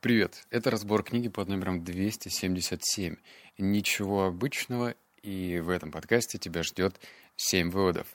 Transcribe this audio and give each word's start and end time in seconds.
Привет, 0.00 0.46
это 0.50 0.70
разбор 0.70 1.02
книги 1.02 1.28
под 1.28 1.48
номером 1.48 1.82
277. 1.82 3.16
Ничего 3.58 4.26
обычного, 4.26 4.94
и 5.24 5.58
в 5.58 5.70
этом 5.70 5.90
подкасте 5.90 6.38
тебя 6.38 6.62
ждет 6.62 7.00
7 7.34 7.68
выводов. 7.70 8.06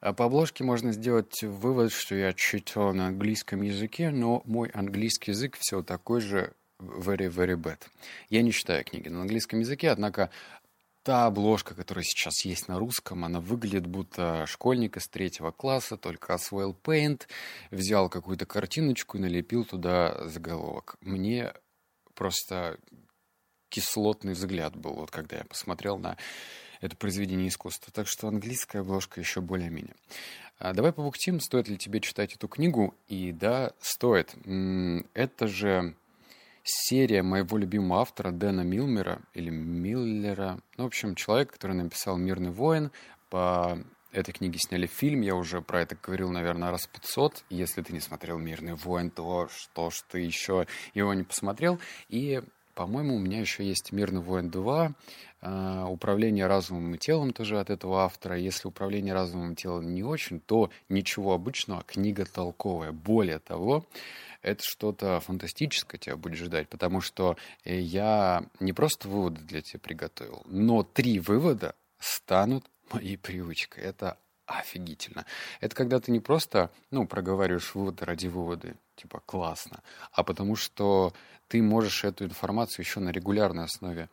А 0.00 0.12
по 0.12 0.24
обложке 0.24 0.64
можно 0.64 0.90
сделать 0.90 1.44
вывод, 1.44 1.92
что 1.92 2.16
я 2.16 2.32
читал 2.32 2.92
на 2.92 3.06
английском 3.06 3.62
языке, 3.62 4.10
но 4.10 4.42
мой 4.46 4.68
английский 4.70 5.30
язык 5.30 5.56
все 5.60 5.84
такой 5.84 6.22
же 6.22 6.54
very, 6.80 7.28
very 7.32 7.54
bad. 7.54 7.78
Я 8.30 8.42
не 8.42 8.50
читаю 8.50 8.82
книги 8.84 9.06
на 9.06 9.20
английском 9.20 9.60
языке, 9.60 9.90
однако 9.90 10.30
та 11.08 11.24
обложка, 11.24 11.74
которая 11.74 12.04
сейчас 12.04 12.44
есть 12.44 12.68
на 12.68 12.78
русском, 12.78 13.24
она 13.24 13.40
выглядит 13.40 13.86
будто 13.86 14.44
школьник 14.46 14.98
из 14.98 15.08
третьего 15.08 15.52
класса, 15.52 15.96
только 15.96 16.34
освоил 16.34 16.76
Paint, 16.84 17.22
взял 17.70 18.10
какую-то 18.10 18.44
картиночку 18.44 19.16
и 19.16 19.20
налепил 19.22 19.64
туда 19.64 20.28
заголовок. 20.28 20.96
Мне 21.00 21.54
просто 22.12 22.78
кислотный 23.70 24.34
взгляд 24.34 24.76
был, 24.76 24.96
вот 24.96 25.10
когда 25.10 25.38
я 25.38 25.44
посмотрел 25.44 25.96
на 25.96 26.18
это 26.82 26.94
произведение 26.94 27.48
искусства. 27.48 27.90
Так 27.90 28.06
что 28.06 28.28
английская 28.28 28.80
обложка 28.80 29.18
еще 29.18 29.40
более-менее. 29.40 29.96
А 30.58 30.74
давай 30.74 30.92
побухтим, 30.92 31.40
стоит 31.40 31.68
ли 31.68 31.78
тебе 31.78 32.00
читать 32.00 32.34
эту 32.34 32.48
книгу. 32.48 32.94
И 33.06 33.32
да, 33.32 33.72
стоит. 33.80 34.34
Это 35.14 35.48
же 35.48 35.94
серия 36.68 37.22
моего 37.22 37.56
любимого 37.56 38.02
автора 38.02 38.30
Дэна 38.30 38.60
Милмера, 38.60 39.22
или 39.32 39.48
Миллера. 39.48 40.60
Ну, 40.76 40.84
в 40.84 40.86
общем, 40.86 41.14
человек, 41.14 41.52
который 41.52 41.74
написал 41.74 42.18
«Мирный 42.18 42.50
воин». 42.50 42.90
По 43.30 43.78
этой 44.12 44.32
книге 44.32 44.58
сняли 44.58 44.86
фильм, 44.86 45.22
я 45.22 45.34
уже 45.34 45.62
про 45.62 45.82
это 45.82 45.96
говорил, 46.00 46.30
наверное, 46.30 46.70
раз 46.70 46.86
500. 46.86 47.44
Если 47.50 47.82
ты 47.82 47.92
не 47.92 48.00
смотрел 48.00 48.38
«Мирный 48.38 48.74
воин», 48.74 49.10
то 49.10 49.48
что 49.50 49.90
ж 49.90 50.02
ты 50.10 50.20
еще 50.20 50.66
его 50.92 51.14
не 51.14 51.22
посмотрел. 51.22 51.78
И, 52.08 52.42
по-моему, 52.74 53.16
у 53.16 53.18
меня 53.18 53.40
еще 53.40 53.64
есть 53.64 53.92
«Мирный 53.92 54.20
воин 54.20 54.50
2», 54.50 54.94
а, 55.40 55.86
«Управление 55.88 56.46
разумом 56.46 56.94
и 56.94 56.98
телом» 56.98 57.32
тоже 57.32 57.60
от 57.60 57.70
этого 57.70 58.02
автора. 58.02 58.36
Если 58.36 58.68
«Управление 58.68 59.14
разумом 59.14 59.52
и 59.52 59.56
телом» 59.56 59.94
не 59.94 60.02
очень, 60.02 60.40
то 60.40 60.70
ничего 60.88 61.32
обычного, 61.32 61.82
книга 61.84 62.26
толковая. 62.26 62.92
Более 62.92 63.38
того, 63.38 63.86
это 64.42 64.62
что-то 64.62 65.20
фантастическое 65.20 65.98
тебя 65.98 66.16
будет 66.16 66.38
ждать, 66.38 66.68
потому 66.68 67.00
что 67.00 67.36
э, 67.64 67.78
я 67.78 68.44
не 68.60 68.72
просто 68.72 69.08
выводы 69.08 69.40
для 69.42 69.62
тебя 69.62 69.80
приготовил, 69.80 70.42
но 70.46 70.82
три 70.82 71.18
вывода 71.18 71.74
станут 71.98 72.64
моей 72.92 73.16
привычкой. 73.16 73.84
Это 73.84 74.18
офигительно. 74.46 75.26
Это 75.60 75.74
когда 75.76 76.00
ты 76.00 76.10
не 76.10 76.20
просто, 76.20 76.70
ну, 76.90 77.06
проговариваешь 77.06 77.74
выводы 77.74 78.04
ради 78.04 78.28
вывода, 78.28 78.74
типа 78.96 79.20
классно, 79.26 79.82
а 80.12 80.22
потому 80.22 80.56
что 80.56 81.12
ты 81.48 81.62
можешь 81.62 82.04
эту 82.04 82.24
информацию 82.24 82.84
еще 82.84 83.00
на 83.00 83.10
регулярной 83.10 83.64
основе 83.64 84.08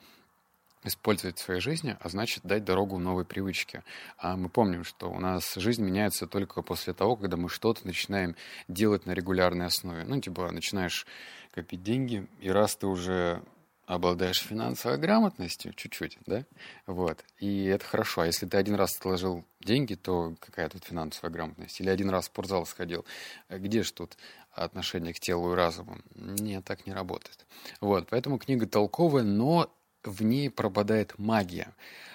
использовать 0.85 1.37
в 1.37 1.41
своей 1.41 1.59
жизни, 1.59 1.97
а 1.99 2.09
значит 2.09 2.43
дать 2.43 2.63
дорогу 2.63 2.97
новой 2.97 3.25
привычке. 3.25 3.83
А 4.17 4.37
мы 4.37 4.49
помним, 4.49 4.83
что 4.83 5.11
у 5.11 5.19
нас 5.19 5.55
жизнь 5.55 5.83
меняется 5.83 6.27
только 6.27 6.61
после 6.61 6.93
того, 6.93 7.15
когда 7.15 7.37
мы 7.37 7.49
что-то 7.49 7.85
начинаем 7.85 8.35
делать 8.67 9.05
на 9.05 9.11
регулярной 9.11 9.65
основе. 9.65 10.03
Ну, 10.05 10.21
типа, 10.21 10.51
начинаешь 10.51 11.05
копить 11.51 11.83
деньги, 11.83 12.27
и 12.39 12.49
раз 12.49 12.75
ты 12.75 12.87
уже 12.87 13.43
обладаешь 13.85 14.41
финансовой 14.41 14.97
грамотностью, 14.97 15.73
чуть-чуть, 15.73 16.17
да, 16.25 16.43
вот, 16.87 17.23
и 17.39 17.65
это 17.65 17.85
хорошо. 17.85 18.21
А 18.21 18.25
если 18.25 18.45
ты 18.47 18.57
один 18.57 18.75
раз 18.75 18.97
отложил 18.97 19.45
деньги, 19.59 19.93
то 19.93 20.35
какая 20.39 20.69
тут 20.69 20.83
финансовая 20.85 21.31
грамотность? 21.31 21.79
Или 21.79 21.89
один 21.89 22.09
раз 22.09 22.25
в 22.25 22.27
спортзал 22.27 22.65
сходил, 22.65 23.05
где 23.49 23.83
ж 23.83 23.91
тут 23.91 24.17
отношение 24.51 25.13
к 25.13 25.19
телу 25.19 25.53
и 25.53 25.55
разуму? 25.55 25.97
Нет, 26.15 26.65
так 26.65 26.87
не 26.87 26.93
работает. 26.93 27.45
Вот, 27.79 28.07
поэтому 28.09 28.39
книга 28.39 28.65
толковая, 28.65 29.23
но 29.23 29.71
в 30.07 30.21
ней 30.21 30.49
пропадает 30.49 31.17
магия. 31.17 31.73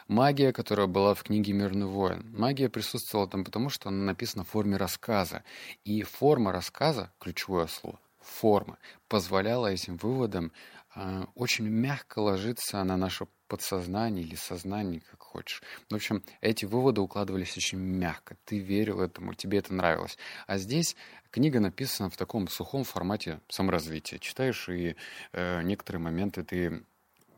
Магия, 0.09 0.53
которая 0.53 0.89
была 0.89 1.15
в 1.15 1.23
книге 1.23 1.53
«Мирный 1.53 1.87
воин». 1.87 2.35
Магия 2.37 2.69
присутствовала 2.69 3.29
там 3.29 3.45
потому, 3.45 3.71
что 3.71 3.89
она 3.89 4.05
написана 4.05 4.43
в 4.45 4.49
форме 4.49 4.77
рассказа. 4.77 5.45
И 5.85 6.03
форма 6.03 6.51
рассказа, 6.51 7.13
ключевое 7.21 7.69
слово, 7.69 8.01
форма, 8.19 8.79
позволяла 9.09 9.69
этим 9.69 9.97
выводам 9.99 10.53
э, 10.97 11.25
очень 11.35 11.69
мягко 11.69 12.19
ложиться 12.19 12.83
на 12.83 12.97
наше 12.97 13.27
подсознание 13.51 14.25
или 14.25 14.37
сознание, 14.37 15.03
как 15.11 15.23
хочешь. 15.23 15.63
В 15.91 15.95
общем, 15.95 16.23
эти 16.41 16.65
выводы 16.65 17.01
укладывались 17.01 17.57
очень 17.57 17.79
мягко. 17.79 18.37
Ты 18.45 18.59
верил 18.59 19.01
этому, 19.01 19.35
тебе 19.35 19.59
это 19.59 19.75
нравилось. 19.75 20.17
А 20.47 20.57
здесь 20.57 20.97
книга 21.31 21.59
написана 21.61 22.11
в 22.11 22.17
таком 22.17 22.49
сухом 22.49 22.85
формате 22.85 23.41
саморазвития. 23.49 24.21
Читаешь, 24.21 24.69
и 24.69 24.97
э, 25.33 25.63
некоторые 25.63 26.01
моменты 26.01 26.45
ты 26.45 26.85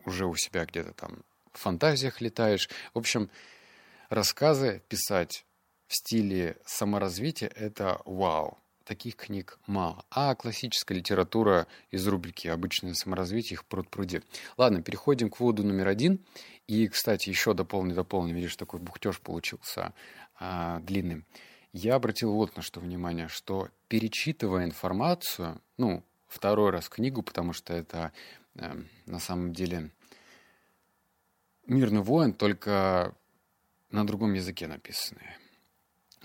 уже 0.05 0.27
у 0.27 0.35
себя 0.37 0.65
где-то 0.65 0.93
там 0.93 1.23
в 1.53 1.59
фантазиях 1.59 2.21
летаешь. 2.21 2.69
В 2.95 2.99
общем, 2.99 3.31
рассказы 4.09 4.83
писать 4.89 5.45
в 5.87 5.95
стиле 5.95 6.57
саморазвития— 6.65 7.49
это 7.55 8.01
вау. 8.05 8.59
Таких 8.85 9.15
книг 9.15 9.59
мало. 9.67 10.05
А 10.11 10.35
классическая 10.35 10.95
литература 10.95 11.69
из 11.91 12.07
рубрики 12.09 12.49
«Обычное 12.49 12.95
саморазвитие» 12.95 13.55
их 13.55 13.65
пруд 13.65 13.89
пруди. 13.89 14.23
Ладно, 14.57 14.83
переходим 14.83 15.31
к 15.31 15.39
выводу 15.39 15.63
номер 15.63 15.87
один. 15.87 16.25
И, 16.67 16.89
кстати, 16.89 17.29
еще 17.29 17.55
дополню, 17.55 17.95
дополню. 17.95 18.35
Видишь, 18.35 18.57
такой 18.57 18.81
бухтеж 18.81 19.21
получился 19.21 19.95
а, 20.41 20.81
длинным. 20.81 21.25
Я 21.73 21.95
обратил 21.95 22.33
вот 22.33 22.57
на 22.57 22.63
что 22.63 22.81
внимание, 22.81 23.29
что 23.29 23.69
перечитывая 23.89 24.65
информацию, 24.65 25.61
ну, 25.79 26.05
второй 26.27 26.71
раз 26.71 26.89
книгу, 26.89 27.23
потому 27.23 27.53
что 27.53 27.73
это 27.73 28.13
на 28.55 29.19
самом 29.19 29.53
деле 29.53 29.91
«Мирный 31.67 32.03
воин», 32.03 32.33
только 32.33 33.15
на 33.91 34.07
другом 34.07 34.35
языке 34.35 34.67
написанные, 34.67 35.37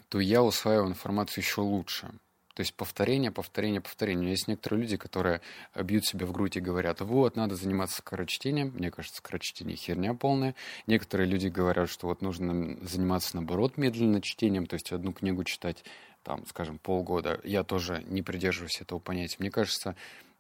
то 0.10 0.20
я 0.20 0.42
усваиваю 0.44 0.90
информацию 0.90 1.44
еще 1.44 1.62
лучше. 1.62 2.12
То 2.58 2.62
есть 2.62 2.74
повторение, 2.74 3.30
повторение, 3.30 3.82
повторение. 3.82 4.32
Есть 4.32 4.48
некоторые 4.48 4.82
люди, 4.82 4.98
которые 4.98 5.42
бьют 5.76 6.06
себя 6.06 6.26
в 6.26 6.32
грудь 6.32 6.58
и 6.58 6.60
говорят, 6.60 7.02
вот, 7.02 7.36
надо 7.36 7.56
заниматься 7.56 7.98
скорочтением. 7.98 8.70
Мне 8.70 8.90
кажется, 8.90 9.20
скорочтение 9.20 9.76
херня 9.76 10.16
полная. 10.16 10.56
Некоторые 10.88 11.28
люди 11.30 11.50
говорят, 11.50 11.88
что 11.88 12.08
вот 12.08 12.24
нужно 12.24 12.80
заниматься, 12.82 13.36
наоборот, 13.36 13.78
медленным 13.78 14.24
чтением, 14.24 14.66
то 14.66 14.74
есть 14.74 14.92
одну 14.92 15.14
книгу 15.14 15.44
читать, 15.44 15.86
там, 16.24 16.48
скажем, 16.48 16.80
полгода. 16.80 17.40
Я 17.44 17.64
тоже 17.64 18.04
не 18.08 18.24
придерживаюсь 18.24 18.82
этого 18.82 18.98
понятия. 18.98 19.36
Мне 19.38 19.52
кажется, 19.52 19.96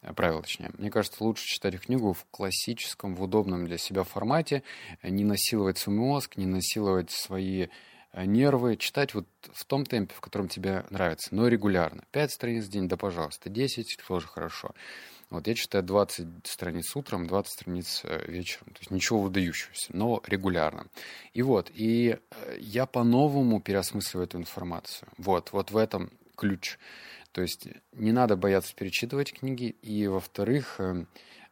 Э, 0.07 0.13
правило, 0.13 0.41
точнее. 0.41 0.72
Мне 0.78 0.90
кажется, 0.90 1.23
лучше 1.23 1.45
читать 1.45 1.79
книгу 1.79 2.13
в 2.13 2.25
классическом, 2.31 3.16
в 3.16 3.22
удобном 3.22 3.66
для 3.66 3.78
себя 3.78 4.03
формате, 4.03 4.63
э, 5.01 5.09
не 5.09 5.23
насиловать 5.23 5.78
свой 5.78 5.95
мозг, 5.95 6.38
не 6.38 6.45
насиловать 6.45 7.12
свои 7.12 7.68
э, 8.13 8.25
нервы, 8.25 8.78
читать 8.78 9.13
вот 9.13 9.28
в 9.53 9.66
том 9.66 9.85
темпе, 9.85 10.13
в 10.16 10.22
котором 10.22 10.47
тебе 10.47 10.85
нравится, 10.90 11.35
но 11.35 11.47
регулярно. 11.47 12.03
Пять 12.12 12.31
страниц 12.31 12.66
в 12.66 12.69
день, 12.69 12.88
да 12.88 12.97
пожалуйста, 12.97 13.50
10 13.50 14.00
тоже 14.07 14.28
хорошо. 14.28 14.72
Вот 15.29 15.46
я 15.46 15.56
читаю 15.56 15.84
20 15.84 16.47
страниц 16.47 16.96
утром, 16.96 17.28
20 17.28 17.51
страниц 17.51 18.03
вечером. 18.28 18.67
То 18.67 18.79
есть 18.79 18.91
ничего 18.91 19.19
выдающегося, 19.19 19.90
но 19.90 20.22
регулярно. 20.25 20.88
И 21.34 21.41
вот, 21.41 21.69
и 21.73 22.17
я 22.57 22.85
по-новому 22.85 23.59
переосмысливаю 23.59 24.25
эту 24.25 24.38
информацию. 24.38 25.09
Вот, 25.17 25.51
вот 25.51 25.72
в 25.72 25.75
этом 25.75 26.12
ключ. 26.38 26.78
То 27.32 27.42
есть 27.42 27.68
не 27.92 28.12
надо 28.12 28.36
бояться 28.36 28.74
перечитывать 28.76 29.34
книги. 29.34 29.76
И, 29.82 30.08
во-вторых, 30.08 30.76
э, 30.80 31.06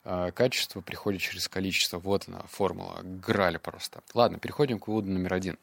э, 0.04 0.32
качество 0.32 0.82
приходит 0.82 1.22
через 1.22 1.48
количество. 1.48 2.00
Вот 2.00 2.28
она, 2.28 2.42
формула. 2.48 3.02
Грали 3.04 3.58
просто. 3.58 4.02
Ладно, 4.14 4.40
переходим 4.40 4.80
к 4.80 4.88
выводу 4.88 5.12
номер 5.12 5.34
один. 5.34 5.58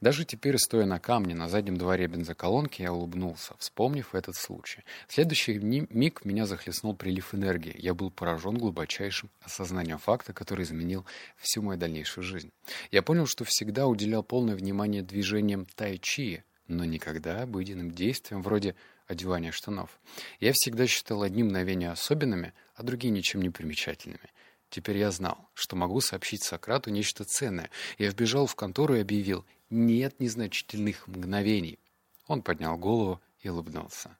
Даже 0.00 0.24
теперь, 0.24 0.58
стоя 0.58 0.86
на 0.86 0.98
камне 0.98 1.34
на 1.34 1.48
заднем 1.48 1.76
дворе 1.76 2.06
бензоколонки, 2.06 2.82
я 2.82 2.92
улыбнулся, 2.92 3.54
вспомнив 3.58 4.14
этот 4.14 4.36
случай. 4.36 4.84
В 5.08 5.14
следующий 5.14 5.58
миг 5.58 6.24
меня 6.24 6.46
захлестнул 6.46 6.94
прилив 6.94 7.34
энергии. 7.34 7.74
Я 7.78 7.94
был 7.94 8.10
поражен 8.10 8.58
глубочайшим 8.58 9.30
осознанием 9.42 9.98
факта, 9.98 10.32
который 10.32 10.64
изменил 10.64 11.04
всю 11.36 11.62
мою 11.62 11.78
дальнейшую 11.78 12.24
жизнь. 12.24 12.52
Я 12.90 13.02
понял, 13.02 13.26
что 13.26 13.44
всегда 13.44 13.86
уделял 13.86 14.22
полное 14.22 14.54
внимание 14.54 15.02
движениям 15.02 15.66
тай-чи, 15.66 16.44
но 16.68 16.84
никогда 16.84 17.42
обыденным 17.42 17.90
действиям 17.90 18.42
вроде 18.42 18.74
одевания 19.06 19.52
штанов. 19.52 19.98
Я 20.40 20.52
всегда 20.52 20.86
считал 20.86 21.22
одни 21.22 21.42
мгновения 21.42 21.90
особенными, 21.90 22.52
а 22.74 22.82
другие 22.82 23.10
ничем 23.10 23.40
не 23.40 23.50
примечательными. 23.50 24.30
Теперь 24.68 24.98
я 24.98 25.10
знал, 25.10 25.48
что 25.54 25.76
могу 25.76 26.00
сообщить 26.00 26.42
Сократу 26.42 26.90
нечто 26.90 27.24
ценное. 27.24 27.70
Я 27.98 28.10
вбежал 28.10 28.46
в 28.46 28.56
контору 28.56 28.96
и 28.96 29.00
объявил 29.00 29.44
«нет 29.70 30.20
незначительных 30.20 31.06
мгновений». 31.06 31.78
Он 32.26 32.42
поднял 32.42 32.76
голову 32.76 33.20
и 33.40 33.48
улыбнулся. 33.48 34.16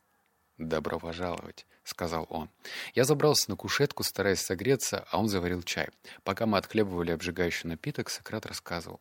«Добро 0.58 0.98
пожаловать»,— 0.98 1.66
сказал 1.84 2.26
он. 2.30 2.48
Я 2.94 3.04
забрался 3.04 3.50
на 3.50 3.56
кушетку, 3.56 4.04
стараясь 4.04 4.40
согреться, 4.40 5.06
а 5.10 5.18
он 5.18 5.28
заварил 5.28 5.62
чай. 5.62 5.88
Пока 6.22 6.46
мы 6.46 6.56
отхлебывали 6.56 7.10
обжигающий 7.10 7.68
напиток, 7.68 8.08
Сократ 8.08 8.46
рассказывал. 8.46 9.00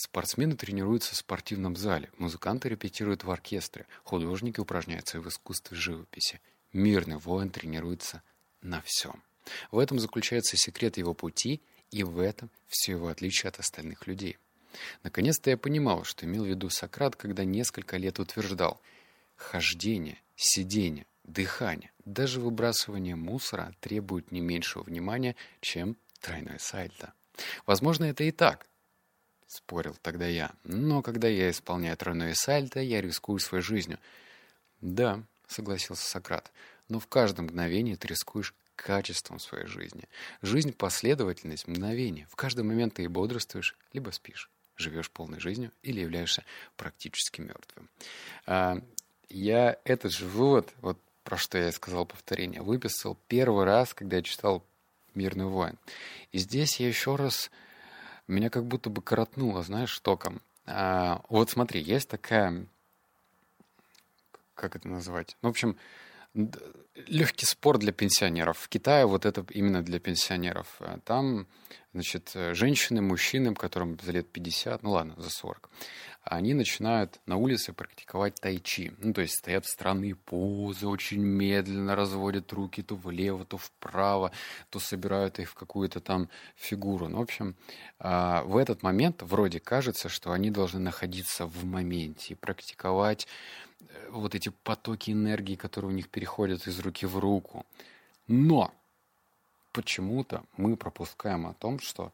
Спортсмены 0.00 0.54
тренируются 0.54 1.12
в 1.12 1.16
спортивном 1.16 1.74
зале, 1.74 2.08
музыканты 2.18 2.68
репетируют 2.68 3.24
в 3.24 3.30
оркестре, 3.32 3.84
художники 4.04 4.60
упражняются 4.60 5.20
в 5.20 5.28
искусстве 5.28 5.76
живописи. 5.76 6.40
Мирный 6.72 7.16
воин 7.16 7.50
тренируется 7.50 8.22
на 8.62 8.80
всем. 8.82 9.24
В 9.72 9.78
этом 9.80 9.98
заключается 9.98 10.56
секрет 10.56 10.98
его 10.98 11.14
пути, 11.14 11.60
и 11.90 12.04
в 12.04 12.20
этом 12.20 12.48
все 12.68 12.92
его 12.92 13.08
отличие 13.08 13.48
от 13.48 13.58
остальных 13.58 14.06
людей. 14.06 14.38
Наконец-то 15.02 15.50
я 15.50 15.56
понимал, 15.56 16.04
что 16.04 16.26
имел 16.26 16.44
в 16.44 16.48
виду 16.48 16.70
Сократ, 16.70 17.16
когда 17.16 17.44
несколько 17.44 17.96
лет 17.96 18.20
утверждал 18.20 18.80
«хождение, 19.34 20.22
сидение, 20.36 21.06
дыхание, 21.24 21.90
даже 22.04 22.40
выбрасывание 22.40 23.16
мусора 23.16 23.74
требуют 23.80 24.30
не 24.30 24.42
меньшего 24.42 24.84
внимания, 24.84 25.34
чем 25.60 25.96
тройное 26.20 26.58
сальто». 26.60 27.14
Возможно, 27.66 28.04
это 28.04 28.22
и 28.22 28.30
так, 28.30 28.68
спорил 29.48 29.96
тогда 30.02 30.26
я. 30.26 30.52
Но 30.62 31.02
когда 31.02 31.26
я 31.26 31.50
исполняю 31.50 31.96
тройное 31.96 32.34
сальто, 32.34 32.80
я 32.80 33.00
рискую 33.00 33.40
своей 33.40 33.64
жизнью. 33.64 33.98
Да, 34.80 35.20
согласился 35.48 36.08
Сократ, 36.08 36.52
но 36.88 37.00
в 37.00 37.08
каждом 37.08 37.46
мгновении 37.46 37.96
ты 37.96 38.06
рискуешь 38.06 38.54
качеством 38.76 39.40
своей 39.40 39.66
жизни. 39.66 40.04
Жизнь— 40.40 40.72
последовательность, 40.78 41.66
мгновение. 41.66 42.28
В 42.30 42.36
каждый 42.36 42.62
момент 42.62 42.94
ты 42.94 43.02
и 43.02 43.08
бодрствуешь, 43.08 43.76
либо 43.92 44.10
спишь 44.10 44.48
живешь 44.78 45.10
полной 45.10 45.40
жизнью 45.40 45.72
или 45.82 46.00
являешься 46.00 46.44
практически 46.76 47.40
мертвым. 47.40 47.88
А, 48.46 48.80
я 49.28 49.76
этот 49.84 50.12
же 50.12 50.26
вывод, 50.26 50.72
вот 50.80 50.98
про 51.24 51.36
что 51.36 51.58
я 51.58 51.70
сказал 51.72 52.06
повторение, 52.06 52.62
выписал 52.62 53.18
первый 53.26 53.64
раз, 53.64 53.92
когда 53.92 54.16
я 54.16 54.22
читал 54.22 54.64
«Мирный 55.14 55.44
воин». 55.44 55.76
И 56.32 56.38
здесь 56.38 56.80
я 56.80 56.88
еще 56.88 57.16
раз... 57.16 57.50
Меня 58.28 58.50
как 58.50 58.66
будто 58.66 58.90
бы 58.90 59.00
коротнуло, 59.00 59.62
знаешь, 59.62 59.98
током. 60.00 60.42
А, 60.66 61.22
вот 61.30 61.48
смотри, 61.50 61.80
есть 61.80 62.10
такая... 62.10 62.66
Как 64.54 64.76
это 64.76 64.88
назвать? 64.88 65.36
Ну, 65.40 65.48
в 65.48 65.50
общем, 65.50 65.78
легкий 67.06 67.46
спор 67.46 67.78
для 67.78 67.92
пенсионеров. 67.92 68.58
В 68.58 68.68
Китае 68.68 69.06
вот 69.06 69.26
это 69.26 69.44
именно 69.50 69.82
для 69.82 70.00
пенсионеров. 70.00 70.76
А 70.80 70.98
там, 71.04 71.46
значит, 71.92 72.32
женщины, 72.52 73.00
мужчины, 73.02 73.54
которым 73.54 73.98
за 74.00 74.12
лет 74.12 74.30
50, 74.30 74.82
ну 74.82 74.90
ладно, 74.90 75.14
за 75.16 75.30
40, 75.30 75.70
они 76.22 76.52
начинают 76.52 77.20
на 77.26 77.36
улице 77.36 77.72
практиковать 77.72 78.34
тайчи. 78.34 78.92
Ну, 78.98 79.14
то 79.14 79.22
есть 79.22 79.38
стоят 79.38 79.64
в 79.64 79.70
странные 79.70 80.14
позы, 80.14 80.86
очень 80.86 81.20
медленно 81.20 81.96
разводят 81.96 82.52
руки 82.52 82.82
то 82.82 82.96
влево, 82.96 83.44
то 83.44 83.56
вправо, 83.56 84.32
то 84.70 84.78
собирают 84.78 85.38
их 85.38 85.50
в 85.50 85.54
какую-то 85.54 86.00
там 86.00 86.28
фигуру. 86.54 87.08
Ну, 87.08 87.18
в 87.18 87.22
общем, 87.22 87.56
а, 87.98 88.42
в 88.42 88.56
этот 88.56 88.82
момент 88.82 89.22
вроде 89.22 89.60
кажется, 89.60 90.08
что 90.08 90.32
они 90.32 90.50
должны 90.50 90.80
находиться 90.80 91.46
в 91.46 91.64
моменте 91.64 92.34
и 92.34 92.36
практиковать 92.36 93.26
Э, 93.26 93.67
вот 94.10 94.34
эти 94.34 94.48
потоки 94.48 95.10
энергии, 95.10 95.54
которые 95.54 95.90
у 95.90 95.94
них 95.94 96.08
переходят 96.08 96.66
из 96.66 96.78
руки 96.80 97.06
в 97.06 97.18
руку. 97.18 97.66
Но 98.26 98.72
почему-то 99.72 100.44
мы 100.56 100.76
пропускаем 100.76 101.46
о 101.46 101.54
том, 101.54 101.78
что 101.78 102.12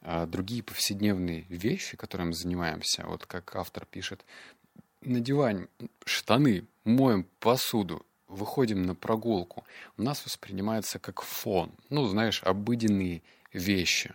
а, 0.00 0.26
другие 0.26 0.62
повседневные 0.62 1.42
вещи, 1.48 1.96
которыми 1.96 2.32
занимаемся, 2.32 3.04
вот 3.06 3.26
как 3.26 3.54
автор 3.56 3.86
пишет, 3.86 4.24
надеваем 5.00 5.68
штаны, 6.04 6.66
моем 6.84 7.24
посуду, 7.38 8.04
выходим 8.28 8.82
на 8.82 8.94
прогулку, 8.94 9.64
у 9.96 10.02
нас 10.02 10.24
воспринимается 10.24 10.98
как 10.98 11.22
фон. 11.22 11.72
Ну, 11.90 12.06
знаешь, 12.06 12.42
обыденные 12.42 13.22
вещи. 13.52 14.14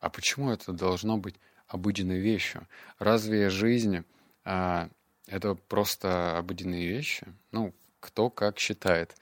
А 0.00 0.10
почему 0.10 0.50
это 0.50 0.72
должно 0.72 1.16
быть 1.16 1.34
обыденной 1.66 2.20
вещью? 2.20 2.66
Разве 2.98 3.50
жизнь 3.50 4.04
а, 4.44 4.88
это 5.28 5.54
просто 5.54 6.38
обыденные 6.38 6.88
вещи. 6.88 7.26
Ну, 7.52 7.74
кто 8.00 8.30
как 8.30 8.58
считает. 8.58 9.14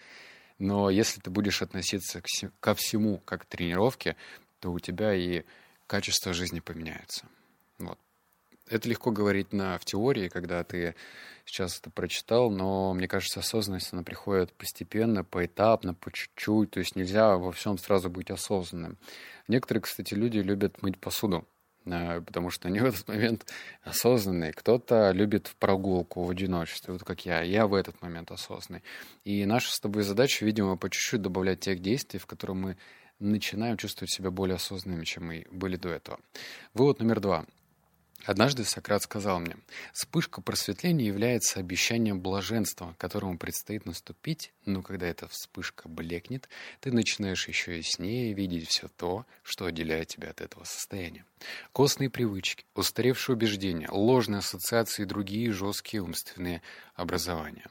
Но 0.58 0.88
если 0.90 1.20
ты 1.20 1.30
будешь 1.30 1.62
относиться 1.62 2.22
ко 2.60 2.74
всему 2.74 3.18
как 3.18 3.42
к 3.42 3.46
тренировке, 3.46 4.16
то 4.60 4.72
у 4.72 4.78
тебя 4.78 5.14
и 5.14 5.44
качество 5.86 6.32
жизни 6.32 6.60
поменяется. 6.60 7.26
Вот. 7.78 7.98
Это 8.68 8.88
легко 8.88 9.10
говорить 9.10 9.52
на, 9.52 9.78
в 9.78 9.84
теории, 9.84 10.28
когда 10.28 10.64
ты 10.64 10.96
сейчас 11.44 11.78
это 11.78 11.90
прочитал, 11.90 12.50
но 12.50 12.92
мне 12.94 13.06
кажется, 13.06 13.40
осознанность, 13.40 13.92
она 13.92 14.02
приходит 14.02 14.52
постепенно, 14.54 15.22
поэтапно, 15.22 15.94
по 15.94 16.10
чуть-чуть, 16.10 16.72
то 16.72 16.80
есть 16.80 16.96
нельзя 16.96 17.36
во 17.36 17.52
всем 17.52 17.78
сразу 17.78 18.10
быть 18.10 18.30
осознанным. 18.30 18.98
Некоторые, 19.46 19.82
кстати, 19.82 20.14
люди 20.14 20.38
любят 20.38 20.82
мыть 20.82 20.98
посуду. 20.98 21.46
Э, 21.86 22.20
потому 22.20 22.50
что 22.50 22.68
они 22.68 22.80
в 22.80 22.84
этот 22.84 23.06
момент 23.08 23.46
осознанные. 23.82 24.52
Кто-то 24.52 25.12
любит 25.12 25.54
прогулку, 25.58 26.24
в 26.24 26.30
одиночестве, 26.30 26.92
вот 26.92 27.04
как 27.04 27.24
я. 27.24 27.42
Я 27.42 27.66
в 27.66 27.74
этот 27.74 28.00
момент 28.02 28.30
осознанный. 28.30 28.82
И 29.24 29.46
наша 29.46 29.72
с 29.72 29.80
тобой 29.80 30.02
задача, 30.02 30.44
видимо, 30.44 30.76
по 30.76 30.90
чуть-чуть 30.90 31.22
добавлять 31.22 31.60
тех 31.60 31.80
действий, 31.80 32.18
в 32.18 32.26
которые 32.26 32.56
мы 32.56 32.76
начинаем 33.18 33.76
чувствовать 33.76 34.10
себя 34.10 34.30
более 34.30 34.56
осознанными, 34.56 35.04
чем 35.04 35.26
мы 35.26 35.46
были 35.50 35.76
до 35.76 35.88
этого. 35.88 36.18
Вывод 36.74 37.00
номер 37.00 37.20
два. 37.20 37.46
Однажды 38.24 38.64
Сократ 38.64 39.02
сказал 39.02 39.38
мне, 39.38 39.56
«Вспышка 39.92 40.40
просветления 40.40 41.06
является 41.06 41.60
обещанием 41.60 42.20
блаженства, 42.20 42.94
которому 42.98 43.38
предстоит 43.38 43.86
наступить, 43.86 44.52
но 44.64 44.82
когда 44.82 45.06
эта 45.06 45.28
вспышка 45.28 45.88
блекнет, 45.88 46.48
ты 46.80 46.90
начинаешь 46.90 47.46
еще 47.46 47.76
яснее 47.76 48.32
видеть 48.32 48.68
все 48.68 48.88
то, 48.88 49.26
что 49.42 49.66
отделяет 49.66 50.08
тебя 50.08 50.30
от 50.30 50.40
этого 50.40 50.64
состояния. 50.64 51.24
Костные 51.72 52.10
привычки, 52.10 52.64
устаревшие 52.74 53.36
убеждения, 53.36 53.88
ложные 53.90 54.38
ассоциации 54.38 55.02
и 55.02 55.06
другие 55.06 55.52
жесткие 55.52 56.02
умственные 56.02 56.62
образования. 56.94 57.66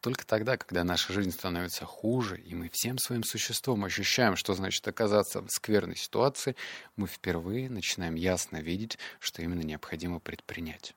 Только 0.00 0.26
тогда, 0.26 0.56
когда 0.56 0.84
наша 0.84 1.12
жизнь 1.12 1.30
становится 1.30 1.86
хуже, 1.86 2.38
и 2.38 2.54
мы 2.54 2.68
всем 2.68 2.98
своим 2.98 3.24
существом 3.24 3.84
ощущаем, 3.84 4.36
что 4.36 4.54
значит 4.54 4.86
оказаться 4.86 5.40
в 5.40 5.48
скверной 5.50 5.96
ситуации, 5.96 6.56
мы 6.96 7.06
впервые 7.06 7.70
начинаем 7.70 8.14
ясно 8.14 8.58
видеть, 8.58 8.98
что 9.20 9.42
именно 9.42 9.62
необходимо 9.62 10.20
предпринять. 10.20 10.94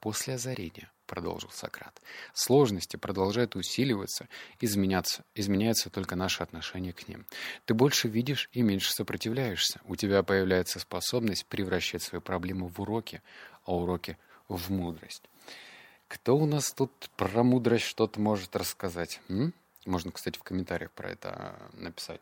После 0.00 0.34
озарения, 0.34 0.90
продолжил 1.06 1.50
Сократ, 1.50 2.00
сложности 2.34 2.96
продолжают 2.96 3.56
усиливаться, 3.56 4.28
изменяться, 4.60 5.24
изменяется 5.34 5.90
только 5.90 6.16
наше 6.16 6.42
отношение 6.42 6.92
к 6.92 7.08
ним. 7.08 7.26
Ты 7.64 7.74
больше 7.74 8.08
видишь 8.08 8.48
и 8.52 8.62
меньше 8.62 8.92
сопротивляешься. 8.92 9.80
У 9.84 9.96
тебя 9.96 10.22
появляется 10.22 10.78
способность 10.78 11.46
превращать 11.46 12.02
свои 12.02 12.20
проблемы 12.20 12.68
в 12.68 12.80
уроки, 12.80 13.22
а 13.64 13.74
уроки 13.74 14.18
в 14.48 14.70
мудрость. 14.70 15.22
Кто 16.08 16.36
у 16.36 16.46
нас 16.46 16.72
тут 16.72 16.92
про 17.16 17.42
мудрость 17.42 17.84
что-то 17.84 18.20
может 18.20 18.54
рассказать? 18.54 19.20
М? 19.28 19.52
Можно, 19.84 20.12
кстати, 20.12 20.38
в 20.38 20.42
комментариях 20.42 20.92
про 20.92 21.10
это 21.10 21.30
а, 21.30 21.70
написать. 21.74 22.20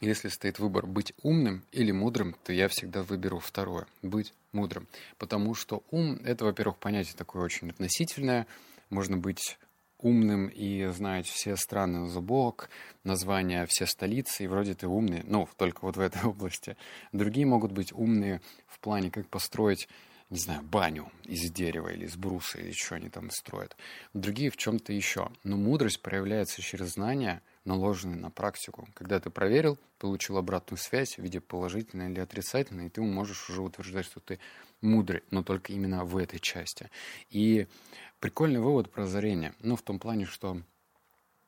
Если 0.00 0.28
стоит 0.28 0.58
выбор 0.58 0.86
быть 0.86 1.14
умным 1.22 1.64
или 1.70 1.92
мудрым, 1.92 2.34
то 2.44 2.52
я 2.52 2.68
всегда 2.68 3.02
выберу 3.02 3.38
второе– 3.38 3.86
быть 4.02 4.34
мудрым. 4.52 4.88
Потому 5.16 5.54
что 5.54 5.84
ум– 5.90 6.18
это, 6.24 6.44
во-первых, 6.44 6.78
понятие 6.78 7.14
такое 7.16 7.42
очень 7.42 7.70
относительное. 7.70 8.46
Можно 8.90 9.16
быть 9.16 9.58
умным 9.98 10.48
и 10.48 10.86
знать 10.86 11.26
все 11.28 11.56
страны 11.56 12.00
на 12.00 12.08
зубок, 12.08 12.68
названия 13.04 13.66
все 13.66 13.86
столицы, 13.86 14.44
и 14.44 14.48
вроде 14.48 14.74
ты 14.74 14.88
умный, 14.88 15.22
ну, 15.24 15.48
только 15.56 15.80
вот 15.82 15.96
в 15.96 16.00
этой 16.00 16.22
области. 16.28 16.76
Другие 17.12 17.46
могут 17.46 17.72
быть 17.72 17.92
умные 17.92 18.40
в 18.66 18.80
плане, 18.80 19.10
как 19.10 19.28
построить 19.28 19.88
не 20.32 20.38
знаю, 20.38 20.62
баню 20.62 21.12
из 21.24 21.50
дерева 21.50 21.88
или 21.88 22.06
из 22.06 22.16
бруса, 22.16 22.58
или 22.58 22.72
что 22.72 22.94
они 22.94 23.10
там 23.10 23.30
строят. 23.30 23.76
Другие 24.14 24.50
в 24.50 24.56
чем-то 24.56 24.90
еще. 24.94 25.30
Но 25.44 25.58
мудрость 25.58 26.00
проявляется 26.00 26.62
через 26.62 26.94
знания, 26.94 27.42
наложенные 27.66 28.16
на 28.16 28.30
практику. 28.30 28.88
Когда 28.94 29.20
ты 29.20 29.28
проверил, 29.28 29.78
получил 29.98 30.38
обратную 30.38 30.78
связь 30.78 31.16
в 31.16 31.22
виде 31.22 31.40
положительной 31.40 32.10
или 32.10 32.18
отрицательной, 32.18 32.86
и 32.86 32.88
ты 32.88 33.02
можешь 33.02 33.50
уже 33.50 33.60
утверждать, 33.60 34.06
что 34.06 34.20
ты 34.20 34.38
мудрый, 34.80 35.22
но 35.30 35.42
только 35.42 35.74
именно 35.74 36.06
в 36.06 36.16
этой 36.16 36.40
части. 36.40 36.90
И 37.28 37.66
прикольный 38.18 38.60
вывод 38.60 38.90
про 38.90 39.04
озарение. 39.04 39.52
Ну, 39.60 39.76
в 39.76 39.82
том 39.82 39.98
плане, 39.98 40.24
что 40.24 40.62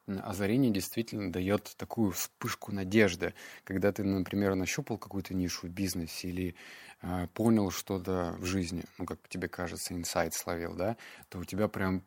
озарение 0.06 0.70
действительно 0.70 1.32
дает 1.32 1.74
такую 1.76 2.12
вспышку 2.12 2.72
надежды, 2.72 3.34
когда 3.64 3.92
ты, 3.92 4.04
например, 4.04 4.54
нащупал 4.54 4.98
какую-то 4.98 5.34
нишу 5.34 5.66
в 5.66 5.70
бизнесе 5.70 6.28
или 6.28 6.54
э, 7.02 7.26
понял 7.34 7.70
что-то 7.70 8.36
в 8.38 8.44
жизни, 8.44 8.84
ну, 8.98 9.06
как 9.06 9.18
тебе 9.28 9.48
кажется, 9.48 9.94
инсайт 9.94 10.34
словил, 10.34 10.74
да, 10.74 10.96
то 11.28 11.38
у 11.38 11.44
тебя 11.44 11.68
прям 11.68 12.04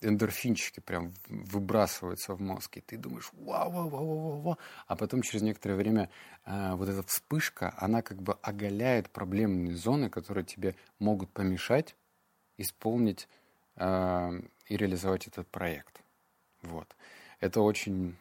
эндорфинчики 0.00 0.80
прям 0.80 1.12
выбрасываются 1.28 2.34
в 2.34 2.40
мозг, 2.40 2.76
и 2.76 2.80
ты 2.80 2.96
думаешь, 2.96 3.30
вау, 3.32 3.70
вау, 3.70 3.88
вау, 3.88 4.06
вау, 4.06 4.40
вау, 4.40 4.58
а 4.86 4.96
потом 4.96 5.22
через 5.22 5.42
некоторое 5.42 5.74
время 5.74 6.10
э, 6.44 6.74
вот 6.74 6.88
эта 6.88 7.02
вспышка, 7.02 7.74
она 7.78 8.02
как 8.02 8.22
бы 8.22 8.34
оголяет 8.42 9.10
проблемные 9.10 9.74
зоны, 9.74 10.08
которые 10.10 10.44
тебе 10.44 10.76
могут 10.98 11.32
помешать 11.32 11.96
исполнить 12.58 13.28
э, 13.76 14.40
и 14.66 14.76
реализовать 14.76 15.26
этот 15.26 15.48
проект. 15.48 16.02
Вот. 16.62 16.94
Это 17.40 17.60
очень... 17.60 18.16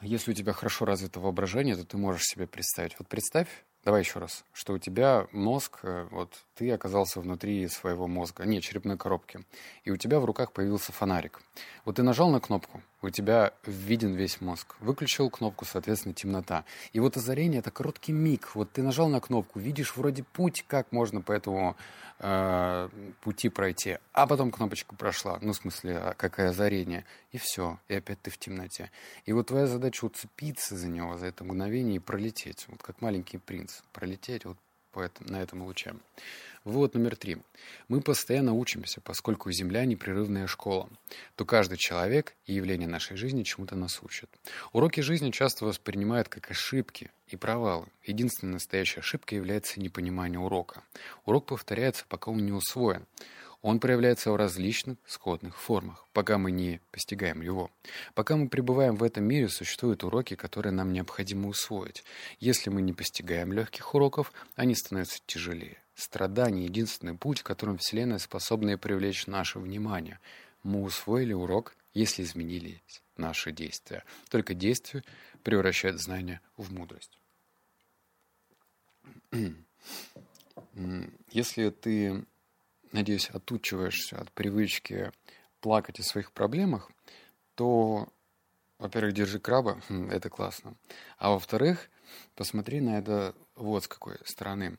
Если 0.00 0.32
у 0.32 0.34
тебя 0.34 0.52
хорошо 0.52 0.84
развито 0.84 1.20
воображение, 1.20 1.76
то 1.76 1.84
ты 1.84 1.96
можешь 1.96 2.24
себе 2.24 2.46
представить. 2.46 2.96
Вот 2.98 3.08
представь, 3.08 3.48
давай 3.84 4.02
еще 4.02 4.18
раз, 4.18 4.44
что 4.52 4.72
у 4.72 4.78
тебя 4.78 5.28
мозг, 5.32 5.80
э, 5.84 6.08
вот 6.10 6.44
ты 6.62 6.70
оказался 6.70 7.18
внутри 7.18 7.66
своего 7.66 8.06
мозга, 8.06 8.44
не, 8.44 8.60
черепной 8.60 8.96
коробки, 8.96 9.40
и 9.82 9.90
у 9.90 9.96
тебя 9.96 10.20
в 10.20 10.24
руках 10.24 10.52
появился 10.52 10.92
фонарик. 10.92 11.40
Вот 11.84 11.96
ты 11.96 12.04
нажал 12.04 12.30
на 12.30 12.38
кнопку, 12.38 12.80
у 13.02 13.10
тебя 13.10 13.52
виден 13.66 14.14
весь 14.14 14.40
мозг. 14.40 14.76
Выключил 14.78 15.28
кнопку, 15.28 15.64
соответственно, 15.64 16.14
темнота. 16.14 16.64
И 16.92 17.00
вот 17.00 17.16
озарение— 17.16 17.58
это 17.62 17.72
короткий 17.72 18.12
миг. 18.12 18.54
Вот 18.54 18.70
ты 18.70 18.82
нажал 18.84 19.08
на 19.08 19.20
кнопку, 19.20 19.58
видишь 19.58 19.96
вроде 19.96 20.22
путь, 20.22 20.64
как 20.68 20.92
можно 20.92 21.20
по 21.20 21.32
этому 21.32 21.76
э, 22.20 22.88
пути 23.22 23.48
пройти, 23.48 23.98
а 24.12 24.28
потом 24.28 24.52
кнопочка 24.52 24.94
прошла, 24.94 25.38
ну, 25.42 25.54
в 25.54 25.56
смысле, 25.56 25.98
а 25.98 26.14
какое 26.14 26.50
озарение, 26.50 27.04
и 27.32 27.38
все, 27.38 27.80
и 27.88 27.94
опять 27.96 28.22
ты 28.22 28.30
в 28.30 28.38
темноте. 28.38 28.92
И 29.26 29.32
вот 29.32 29.48
твоя 29.48 29.66
задача 29.66 30.04
уцепиться 30.04 30.76
за 30.76 30.86
него, 30.86 31.18
за 31.18 31.26
это 31.26 31.42
мгновение 31.42 31.96
и 31.96 31.98
пролететь, 31.98 32.66
вот 32.68 32.80
как 32.84 33.00
маленький 33.00 33.38
принц, 33.38 33.80
пролететь 33.92 34.44
вот 34.44 34.56
на 35.20 35.42
этом 35.42 35.62
луче. 35.62 35.94
Вывод 36.64 36.94
номер 36.94 37.16
три. 37.16 37.38
Мы 37.88 38.00
постоянно 38.00 38.52
учимся, 38.52 39.00
поскольку 39.00 39.50
Земля— 39.50 39.84
непрерывная 39.86 40.46
школа, 40.46 40.88
то 41.34 41.44
каждый 41.44 41.76
человек 41.76 42.34
и 42.46 42.54
явление 42.54 42.86
нашей 42.86 43.16
жизни 43.16 43.42
чему-то 43.42 43.74
нас 43.74 44.00
учат. 44.02 44.30
Уроки 44.72 45.00
жизни 45.00 45.32
часто 45.32 45.64
воспринимают 45.64 46.28
как 46.28 46.52
ошибки 46.52 47.10
и 47.26 47.36
провалы. 47.36 47.86
Единственная 48.04 48.54
настоящая 48.54 49.00
ошибка 49.00 49.34
является 49.34 49.80
непонимание 49.80 50.38
урока. 50.38 50.84
Урок 51.24 51.46
повторяется, 51.46 52.04
пока 52.08 52.30
он 52.30 52.44
не 52.44 52.52
усвоен. 52.52 53.06
Он 53.62 53.78
проявляется 53.78 54.32
в 54.32 54.36
различных 54.36 54.98
сходных 55.06 55.56
формах, 55.56 56.08
пока 56.12 56.36
мы 56.36 56.50
не 56.50 56.80
постигаем 56.90 57.42
его. 57.42 57.70
Пока 58.14 58.36
мы 58.36 58.48
пребываем 58.48 58.96
в 58.96 59.04
этом 59.04 59.22
мире, 59.24 59.48
существуют 59.48 60.02
уроки, 60.02 60.34
которые 60.34 60.72
нам 60.72 60.92
необходимо 60.92 61.48
усвоить. 61.48 62.02
Если 62.40 62.70
мы 62.70 62.82
не 62.82 62.92
постигаем 62.92 63.52
легких 63.52 63.94
уроков, 63.94 64.32
они 64.56 64.74
становятся 64.74 65.20
тяжелее. 65.26 65.78
Страдание— 65.94 66.64
единственный 66.66 67.14
путь, 67.16 67.42
которым 67.42 67.78
Вселенная 67.78 68.18
способна 68.18 68.76
привлечь 68.76 69.28
наше 69.28 69.60
внимание. 69.60 70.18
Мы 70.64 70.82
усвоили 70.82 71.32
урок, 71.32 71.76
если 71.94 72.24
изменились 72.24 73.02
наши 73.16 73.52
действия. 73.52 74.02
Только 74.28 74.54
действия 74.54 75.04
превращают 75.44 76.00
знания 76.00 76.40
в 76.56 76.72
мудрость. 76.72 77.16
Если 81.30 81.70
ты 81.70 82.24
надеюсь, 82.92 83.30
отучиваешься 83.30 84.18
от 84.18 84.30
привычки 84.32 85.12
плакать 85.60 86.00
о 86.00 86.02
своих 86.02 86.32
проблемах, 86.32 86.90
то, 87.54 88.08
во-первых, 88.78 89.14
держи 89.14 89.38
краба, 89.38 89.80
хм, 89.88 90.10
это 90.10 90.30
классно. 90.30 90.74
А 91.18 91.30
во-вторых, 91.30 91.88
посмотри 92.34 92.80
на 92.80 92.98
это 92.98 93.34
вот 93.56 93.84
с 93.84 93.88
какой 93.88 94.16
стороны. 94.24 94.78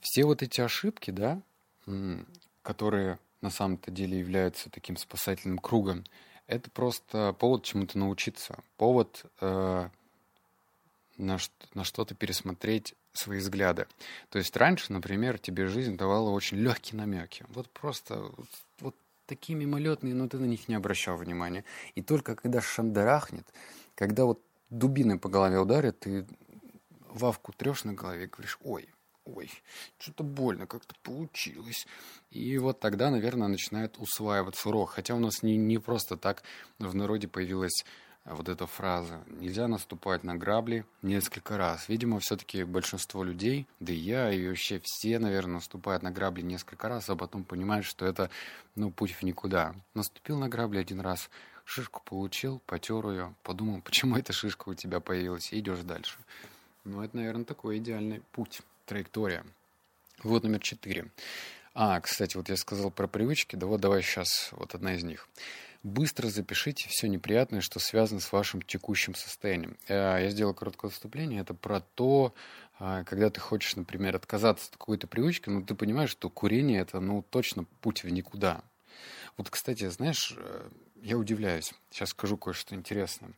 Все 0.00 0.24
вот 0.24 0.42
эти 0.42 0.60
ошибки, 0.60 1.10
да, 1.10 1.42
которые 2.62 3.18
на 3.40 3.50
самом-то 3.50 3.90
деле 3.90 4.18
являются 4.18 4.70
таким 4.70 4.96
спасательным 4.96 5.58
кругом, 5.58 6.04
это 6.46 6.70
просто 6.70 7.32
повод 7.34 7.64
чему-то 7.64 7.98
научиться, 7.98 8.58
повод 8.76 9.24
э, 9.40 9.88
на, 11.20 11.38
на 11.74 11.84
что-то 11.84 12.14
пересмотреть 12.14 12.94
свои 13.12 13.38
взгляды. 13.38 13.86
То 14.30 14.38
есть 14.38 14.56
раньше, 14.56 14.92
например, 14.92 15.38
тебе 15.38 15.66
жизнь 15.66 15.96
давала 15.96 16.30
очень 16.30 16.58
легкие 16.58 16.98
намеки. 16.98 17.44
Вот 17.48 17.68
просто 17.70 18.16
вот, 18.36 18.48
вот 18.80 18.96
такие 19.26 19.56
мимолетные, 19.56 20.14
но 20.14 20.28
ты 20.28 20.38
на 20.38 20.44
них 20.44 20.68
не 20.68 20.74
обращал 20.74 21.16
внимания. 21.16 21.64
И 21.94 22.02
только 22.02 22.34
когда 22.34 22.60
шандарахнет, 22.60 23.46
когда 23.94 24.24
вот 24.24 24.40
дубиной 24.70 25.18
по 25.18 25.28
голове 25.28 25.58
ударит, 25.58 26.00
ты 26.00 26.26
вавку 27.08 27.52
трешь 27.52 27.84
на 27.84 27.92
голове 27.92 28.24
и 28.24 28.26
говоришь, 28.28 28.58
ой, 28.62 28.88
ой, 29.24 29.50
что-то 29.98 30.24
больно 30.24 30.66
как-то 30.66 30.94
получилось. 31.02 31.86
И 32.30 32.56
вот 32.58 32.80
тогда, 32.80 33.10
наверное, 33.10 33.48
начинает 33.48 33.98
усваиваться 33.98 34.68
урок. 34.68 34.90
Хотя 34.90 35.14
у 35.14 35.18
нас 35.18 35.42
не, 35.42 35.56
не 35.56 35.78
просто 35.78 36.16
так 36.16 36.42
в 36.78 36.94
народе 36.94 37.28
появилась 37.28 37.84
вот 38.24 38.48
эта 38.48 38.66
фраза 38.66 39.24
«нельзя 39.28 39.66
наступать 39.66 40.24
на 40.24 40.34
грабли 40.34 40.84
несколько 41.02 41.56
раз». 41.56 41.88
Видимо, 41.88 42.20
все-таки 42.20 42.64
большинство 42.64 43.24
людей, 43.24 43.66
да 43.80 43.92
и 43.92 43.96
я, 43.96 44.30
и 44.30 44.46
вообще 44.46 44.80
все, 44.84 45.18
наверное, 45.18 45.54
наступают 45.54 46.02
на 46.02 46.10
грабли 46.10 46.42
несколько 46.42 46.88
раз, 46.88 47.08
а 47.08 47.16
потом 47.16 47.44
понимают, 47.44 47.86
что 47.86 48.06
это, 48.06 48.30
ну, 48.76 48.90
путь 48.90 49.12
в 49.12 49.22
никуда. 49.22 49.74
Наступил 49.94 50.38
на 50.38 50.48
грабли 50.48 50.78
один 50.78 51.00
раз, 51.00 51.30
шишку 51.64 52.02
получил, 52.04 52.60
потер 52.66 53.08
ее, 53.08 53.34
подумал, 53.42 53.80
почему 53.84 54.16
эта 54.16 54.32
шишка 54.32 54.68
у 54.68 54.74
тебя 54.74 55.00
появилась, 55.00 55.52
и 55.52 55.58
идешь 55.58 55.80
дальше. 55.80 56.18
Ну, 56.84 57.02
это, 57.02 57.16
наверное, 57.16 57.44
такой 57.44 57.78
идеальный 57.78 58.22
путь, 58.32 58.60
траектория. 58.86 59.44
Вот 60.22 60.42
номер 60.42 60.60
четыре. 60.60 61.10
А, 61.72 62.00
кстати, 62.00 62.36
вот 62.36 62.48
я 62.48 62.56
сказал 62.56 62.90
про 62.90 63.06
привычки, 63.06 63.56
да 63.56 63.66
вот 63.66 63.80
давай 63.80 64.02
сейчас 64.02 64.50
вот 64.52 64.74
одна 64.74 64.94
из 64.94 65.04
них. 65.04 65.28
Быстро 65.82 66.28
запишите 66.28 66.88
все 66.90 67.08
неприятное, 67.08 67.62
что 67.62 67.78
связано 67.78 68.20
с 68.20 68.32
вашим 68.32 68.60
текущим 68.60 69.14
состоянием. 69.14 69.78
Э, 69.88 70.18
я 70.22 70.28
сделал 70.30 70.52
короткое 70.52 70.88
выступление. 70.88 71.40
Это 71.40 71.54
про 71.54 71.80
то, 71.80 72.34
а, 72.78 73.04
когда 73.04 73.30
ты 73.30 73.40
хочешь, 73.40 73.76
например, 73.76 74.14
отказаться 74.14 74.68
от 74.70 74.76
какой-то 74.76 75.06
привычки, 75.06 75.48
но 75.48 75.62
ты 75.62 75.74
понимаешь, 75.74 76.10
что 76.10 76.28
курение 76.28 76.80
это, 76.80 77.00
ну, 77.00 77.22
точно 77.22 77.64
путь 77.80 78.04
в 78.04 78.10
никуда. 78.10 78.62
Вот, 79.38 79.48
кстати, 79.48 79.88
знаешь, 79.88 80.34
э, 80.36 80.68
я 81.02 81.16
удивляюсь. 81.16 81.72
Сейчас 81.90 82.10
скажу 82.10 82.36
кое-что 82.36 82.74
интересное. 82.74 83.32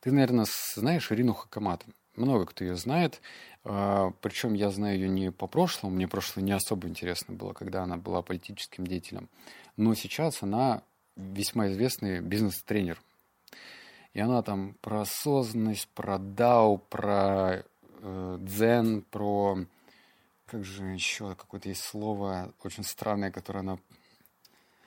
Ты, 0.00 0.12
наверное, 0.12 0.46
знаешь 0.74 1.10
Ирину 1.10 1.32
Хакамату. 1.32 1.86
Много 2.14 2.44
кто 2.44 2.62
ее 2.64 2.76
знает. 2.76 3.22
А, 3.64 4.10
Причем 4.20 4.52
я 4.52 4.70
знаю 4.70 4.96
ее 4.96 5.08
не 5.08 5.32
по 5.32 5.46
прошлому. 5.46 5.94
Мне 5.94 6.08
прошлое 6.08 6.44
не 6.44 6.52
особо 6.52 6.88
интересно 6.88 7.34
было, 7.34 7.54
когда 7.54 7.84
она 7.84 7.96
была 7.96 8.20
политическим 8.20 8.86
деятелем. 8.86 9.30
Но 9.78 9.94
сейчас 9.94 10.42
она 10.42 10.82
весьма 11.16 11.68
известный 11.68 12.20
бизнес-тренер. 12.20 13.00
И 14.12 14.20
она 14.20 14.42
там 14.42 14.74
про 14.80 15.02
осознанность, 15.02 15.88
про 15.88 16.18
дау, 16.18 16.78
про 16.78 17.64
э, 18.00 18.38
дзен, 18.40 19.02
про... 19.02 19.58
Как 20.46 20.64
же 20.64 20.84
еще 20.84 21.34
какое-то 21.34 21.68
есть 21.68 21.82
слово 21.82 22.52
очень 22.62 22.84
странное, 22.84 23.30
которое 23.30 23.60
она... 23.60 23.78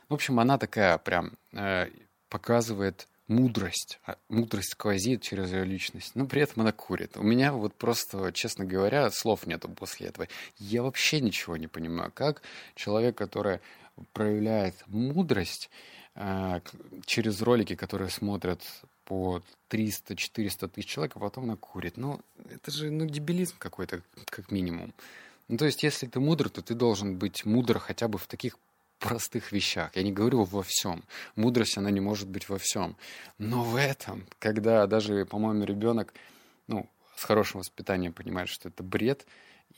В 0.07 0.13
общем, 0.13 0.39
она 0.39 0.57
такая 0.57 0.97
прям 0.97 1.33
э, 1.51 1.87
показывает 2.29 3.07
мудрость. 3.27 3.99
А 4.05 4.17
мудрость 4.27 4.71
сквозит 4.71 5.21
через 5.21 5.51
ее 5.51 5.63
личность. 5.63 6.15
Но 6.15 6.25
при 6.25 6.41
этом 6.41 6.63
она 6.63 6.71
курит. 6.71 7.15
У 7.15 7.23
меня 7.23 7.53
вот 7.53 7.75
просто, 7.75 8.31
честно 8.33 8.65
говоря, 8.65 9.09
слов 9.11 9.45
нету 9.45 9.69
после 9.69 10.07
этого. 10.07 10.27
Я 10.57 10.81
вообще 10.83 11.21
ничего 11.21 11.55
не 11.55 11.67
понимаю. 11.67 12.11
Как 12.13 12.41
человек, 12.75 13.15
который 13.17 13.59
проявляет 14.13 14.75
мудрость, 14.87 15.69
через 17.05 17.41
ролики, 17.41 17.75
которые 17.75 18.09
смотрят 18.09 18.61
по 19.05 19.41
300-400 19.69 20.67
тысяч 20.67 20.87
человек, 20.87 21.15
а 21.15 21.19
потом 21.19 21.45
она 21.45 21.55
курит. 21.55 21.97
Ну, 21.97 22.19
это 22.49 22.71
же 22.71 22.91
ну, 22.91 23.05
дебилизм 23.05 23.55
какой-то, 23.57 24.01
как 24.25 24.51
минимум. 24.51 24.93
Ну, 25.47 25.57
то 25.57 25.65
есть, 25.65 25.83
если 25.83 26.07
ты 26.07 26.19
мудр, 26.19 26.49
то 26.49 26.61
ты 26.61 26.75
должен 26.75 27.17
быть 27.17 27.45
мудр 27.45 27.79
хотя 27.79 28.07
бы 28.07 28.17
в 28.17 28.27
таких 28.27 28.57
простых 28.99 29.51
вещах. 29.51 29.95
Я 29.95 30.03
не 30.03 30.11
говорю 30.11 30.43
во 30.43 30.61
всем. 30.61 31.03
Мудрость, 31.35 31.77
она 31.77 31.89
не 31.89 32.01
может 32.01 32.27
быть 32.27 32.49
во 32.49 32.57
всем. 32.57 32.97
Но 33.37 33.63
в 33.63 33.75
этом, 33.75 34.27
когда 34.37 34.85
даже, 34.87 35.25
по-моему, 35.25 35.63
ребенок, 35.63 36.13
ну, 36.67 36.87
с 37.15 37.23
хорошим 37.23 37.61
воспитанием 37.61 38.13
понимает, 38.13 38.49
что 38.49 38.69
это 38.69 38.83
бред, 38.83 39.25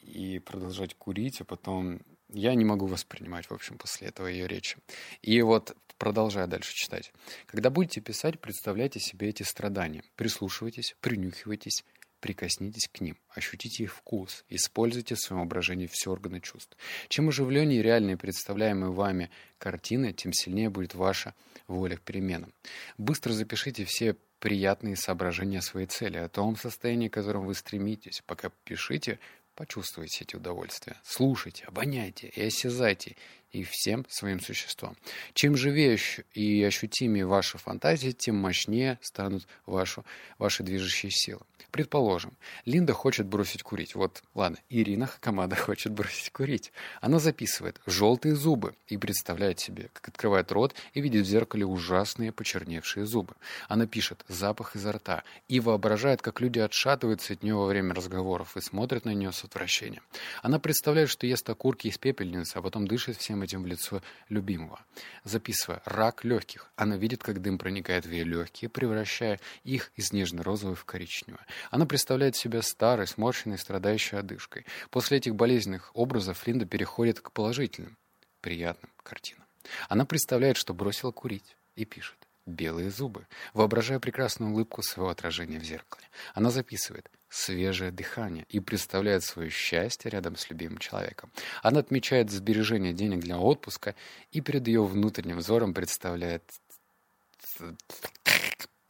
и 0.01 0.39
продолжать 0.39 0.95
курить, 0.95 1.41
а 1.41 1.45
потом 1.45 2.01
я 2.31 2.55
не 2.55 2.65
могу 2.65 2.85
воспринимать, 2.85 3.50
в 3.50 3.53
общем, 3.53 3.77
после 3.77 4.07
этого 4.07 4.27
ее 4.27 4.47
речи. 4.47 4.77
И 5.21 5.41
вот, 5.41 5.75
продолжая 5.97 6.47
дальше 6.47 6.73
читать. 6.73 7.13
Когда 7.45 7.69
будете 7.69 8.01
писать, 8.01 8.39
представляйте 8.39 9.00
себе 9.00 9.29
эти 9.29 9.43
страдания. 9.43 10.03
Прислушивайтесь, 10.15 10.95
принюхивайтесь, 11.01 11.83
прикоснитесь 12.21 12.88
к 12.88 13.01
ним, 13.01 13.17
ощутите 13.29 13.83
их 13.83 13.93
вкус, 13.93 14.45
используйте 14.47 15.15
в 15.15 15.19
своем 15.19 15.41
воображении 15.41 15.88
все 15.91 16.11
органы 16.11 16.39
чувств. 16.39 16.77
Чем 17.09 17.29
оживленнее 17.29 17.81
реальные 17.81 18.17
представляемые 18.17 18.91
вами 18.91 19.29
картины, 19.57 20.13
тем 20.13 20.31
сильнее 20.31 20.69
будет 20.69 20.95
ваша 20.95 21.35
воля 21.67 21.97
к 21.97 22.01
переменам. 22.01 22.53
Быстро 22.97 23.33
запишите 23.33 23.85
все 23.85 24.15
приятные 24.39 24.95
соображения 24.95 25.59
о 25.59 25.61
своей 25.61 25.88
цели, 25.88 26.17
о 26.17 26.29
том 26.29 26.55
состоянии, 26.55 27.09
к 27.09 27.13
которому 27.13 27.45
вы 27.45 27.53
стремитесь. 27.53 28.23
Пока 28.25 28.50
пишите, 28.63 29.19
Почувствуйте 29.55 30.24
эти 30.24 30.36
удовольствия. 30.36 30.98
Слушайте, 31.03 31.65
обоняйте 31.65 32.27
и 32.27 32.41
осязайте. 32.43 33.15
и 33.51 33.63
всем 33.63 34.05
своим 34.10 34.39
существом. 34.39 34.96
Чем 35.34 35.58
живее 35.58 35.98
и 36.34 36.63
ощутимее 36.63 37.25
ваша 37.25 37.58
фантазия, 37.58 38.13
тем 38.13 38.38
мощнее 38.38 38.98
станут 39.01 39.46
вашу, 39.65 40.05
ваши 40.38 40.63
движущие 40.63 41.12
силы. 41.12 41.41
Предположим, 41.72 42.34
Линда 42.65 42.93
хочет 42.93 43.27
бросить 43.27 43.63
курить. 43.63 43.96
Вот, 43.96 44.24
ладно, 44.36 44.58
Ирина 44.70 45.08
Хакамада 45.08 45.55
хочет 45.55 45.93
бросить 45.93 46.31
курить. 46.31 46.72
Она 47.00 47.20
записывает 47.20 47.79
желтые 47.86 48.36
зубы 48.36 48.75
и 48.88 48.98
представляет 48.98 49.60
себе, 49.60 49.89
как 49.93 50.10
открывает 50.10 50.51
рот 50.51 50.75
и 50.93 51.01
видит 51.01 51.25
в 51.25 51.29
зеркале 51.29 51.65
ужасные 51.65 52.34
почерневшие 52.34 53.05
зубы. 53.05 53.36
Она 53.70 53.88
пишет 53.88 54.25
запах 54.27 54.75
изо 54.75 54.91
рта 54.91 55.24
и 55.48 55.60
воображает, 55.60 56.22
как 56.22 56.41
люди 56.41 56.60
отшатываются 56.60 57.34
от 57.34 57.43
нее 57.43 57.55
во 57.55 57.67
время 57.67 57.93
разговоров 57.93 58.58
и 58.58 58.62
смотрят 58.62 59.05
на 59.05 59.13
нее 59.13 59.31
с 59.31 59.43
отвращением. 59.51 60.01
Она 60.41 60.60
представляет, 60.60 61.10
что 61.10 61.27
ест 61.27 61.50
окурки 61.50 61.88
из 61.88 61.98
пепельницы, 61.98 62.58
а 62.58 62.62
потом 62.62 62.88
дышит 62.88 63.17
всем 63.17 63.41
этим 63.41 63.63
в 63.63 63.65
лицо 63.67 64.01
любимого. 64.29 64.79
Записывая 65.24 65.81
рак 65.86 66.24
легких, 66.24 66.72
она 66.75 66.98
видит, 66.98 67.22
как 67.22 67.41
дым 67.41 67.58
проникает 67.58 68.05
в 68.05 68.12
ее 68.12 68.24
легкие, 68.24 68.70
превращая 68.70 69.39
их 69.63 69.91
из 69.96 70.13
нежно-розового 70.13 70.75
в 70.75 70.86
коричневое. 70.86 71.46
Она 71.70 71.86
представляет 71.86 72.36
себя 72.36 72.62
старой, 72.62 73.08
сморщенной, 73.08 73.58
страдающей 73.58 74.17
одышкой. 74.17 74.65
После 74.89 75.17
этих 75.17 75.36
болезненных 75.36 75.91
образов 75.93 76.48
Линда 76.48 76.65
переходит 76.65 77.20
к 77.20 77.31
положительным, 77.31 77.98
приятным 78.39 78.91
картинам. 79.03 79.46
Она 79.89 80.05
представляет, 80.05 80.58
что 80.58 80.74
бросила 80.74 81.12
курить, 81.12 81.55
и 81.75 81.86
пишет 81.86 82.20
белые 82.45 82.89
зубы, 82.89 83.27
воображая 83.53 84.00
прекрасную 84.00 84.51
улыбку 84.51 84.81
своего 84.81 85.10
отражения 85.10 85.60
в 85.60 85.63
зеркале. 85.63 86.07
Она 86.33 86.50
записывает 86.51 87.10
свежее 87.29 87.91
дыхание 87.91 88.45
и 88.50 88.60
представляет 88.60 89.24
свое 89.24 89.50
счастье 89.50 90.12
рядом 90.12 90.36
с 90.36 90.50
любимым 90.50 90.77
человеком. 90.77 91.31
Она 91.63 91.79
отмечает 91.79 92.29
сбережение 92.29 92.93
денег 92.93 93.21
для 93.21 93.38
отпуска 93.38 93.95
и 94.31 94.41
перед 94.41 94.67
ее 94.67 94.83
внутренним 94.83 95.38
взором 95.38 95.74
представляет 95.74 96.43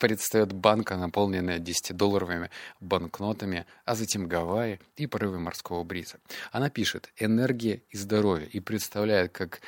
предстает 0.02 0.52
банка, 0.52 0.98
наполненная 0.98 1.60
10-долларовыми 1.60 2.50
банкнотами, 2.80 3.68
а 3.86 3.94
затем 3.94 4.28
Гавайи 4.28 4.80
и 4.96 5.06
порывы 5.06 5.40
морского 5.40 5.84
бриза. 5.84 6.18
Она 6.52 6.72
пишет 6.72 7.14
«энергия 7.18 7.84
и 7.92 7.98
здоровье» 7.98 8.48
и 8.48 8.60
представляет, 8.60 9.32
как 9.32 9.62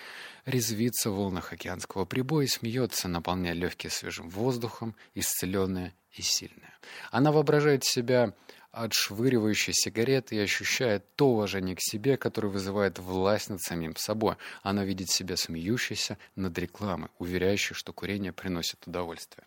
резвится 0.47 1.11
в 1.11 1.17
волнах 1.17 1.53
океанского 1.53 2.05
прибоя 2.05 2.47
смеется, 2.47 3.07
наполняя 3.07 3.53
легкие 3.53 3.91
свежим 3.91 4.27
воздухом, 4.29 4.95
исцеленная 5.13 5.93
и 6.13 6.23
сильная. 6.23 6.73
Она 7.11 7.31
воображает 7.31 7.83
себя 7.83 8.33
отшвыривающей 8.73 9.71
сигареты 9.71 10.35
и 10.35 10.39
ощущает 10.39 11.05
то 11.15 11.29
уважение 11.29 11.75
к 11.75 11.81
себе, 11.81 12.17
которое 12.17 12.47
вызывает 12.47 12.97
власть 12.97 13.49
над 13.49 13.61
самим 13.61 13.95
собой. 13.95 14.35
Она 14.63 14.83
видит 14.83 15.09
себя 15.09 15.37
смеющейся 15.37 16.17
над 16.35 16.57
рекламой, 16.57 17.09
уверяющей, 17.19 17.75
что 17.75 17.93
курение 17.93 18.33
приносит 18.33 18.85
удовольствие. 18.87 19.45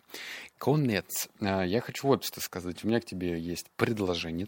Конец. 0.57 1.27
А, 1.41 1.63
я 1.63 1.81
хочу 1.81 2.07
вот 2.07 2.23
что 2.23 2.39
сказать. 2.39 2.83
У 2.83 2.87
меня 2.87 3.01
к 3.01 3.05
тебе 3.05 3.37
есть 3.37 3.67
предложение. 3.75 4.47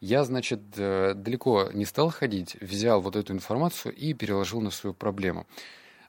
Я, 0.00 0.24
значит, 0.24 0.60
э, 0.76 1.12
далеко 1.14 1.70
не 1.74 1.84
стал 1.84 2.10
ходить, 2.10 2.56
взял 2.60 3.02
вот 3.02 3.16
эту 3.16 3.34
информацию 3.34 3.94
и 3.94 4.14
переложил 4.14 4.62
на 4.62 4.70
свою 4.70 4.94
проблему. 4.94 5.46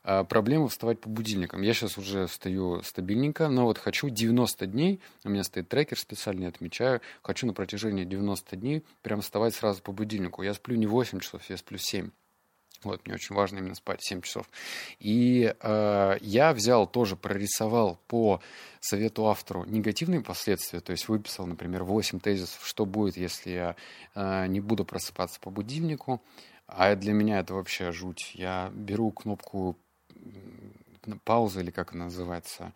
А, 0.09 0.23
проблема 0.23 0.69
вставать 0.69 1.01
по 1.01 1.09
будильникам. 1.09 1.61
Я 1.61 1.73
сейчас 1.73 1.97
уже 1.97 2.27
встаю 2.27 2.81
стабильненько, 2.81 3.49
но 3.49 3.65
вот 3.65 3.77
хочу 3.77 4.07
90 4.07 4.65
дней, 4.65 5.01
у 5.25 5.29
меня 5.29 5.43
стоит 5.43 5.67
трекер 5.67 5.99
специальный, 5.99 6.47
отмечаю, 6.47 7.01
хочу 7.21 7.45
на 7.45 7.51
протяжении 7.53 8.05
90 8.05 8.55
дней 8.55 8.85
прям 9.01 9.19
вставать 9.19 9.53
сразу 9.53 9.81
по 9.81 9.91
будильнику. 9.91 10.43
Я 10.43 10.53
сплю 10.53 10.77
не 10.77 10.87
8 10.87 11.19
часов, 11.19 11.41
я 11.49 11.57
сплю 11.57 11.77
7. 11.77 12.11
Вот, 12.83 13.05
мне 13.05 13.15
очень 13.15 13.35
важно 13.35 13.57
именно 13.57 13.75
спать 13.75 14.01
7 14.01 14.21
часов. 14.21 14.49
И 14.99 15.53
э, 15.59 16.17
я 16.21 16.53
взял 16.53 16.87
тоже, 16.87 17.17
прорисовал 17.17 17.99
по 18.07 18.39
совету 18.79 19.27
автору 19.27 19.65
негативные 19.65 20.21
последствия, 20.21 20.79
то 20.79 20.91
есть 20.91 21.09
выписал, 21.09 21.47
например, 21.47 21.83
8 21.83 22.21
тезисов, 22.21 22.65
что 22.65 22.85
будет, 22.85 23.17
если 23.17 23.49
я 23.49 23.75
э, 24.15 24.47
не 24.47 24.61
буду 24.61 24.85
просыпаться 24.85 25.37
по 25.41 25.49
будильнику. 25.49 26.23
А 26.65 26.95
для 26.95 27.11
меня 27.11 27.39
это 27.39 27.53
вообще 27.53 27.91
жуть. 27.91 28.31
Я 28.35 28.71
беру 28.73 29.11
кнопку 29.11 29.77
пауза 31.23 31.61
или 31.61 31.71
как 31.71 31.93
она 31.93 32.05
называется, 32.05 32.73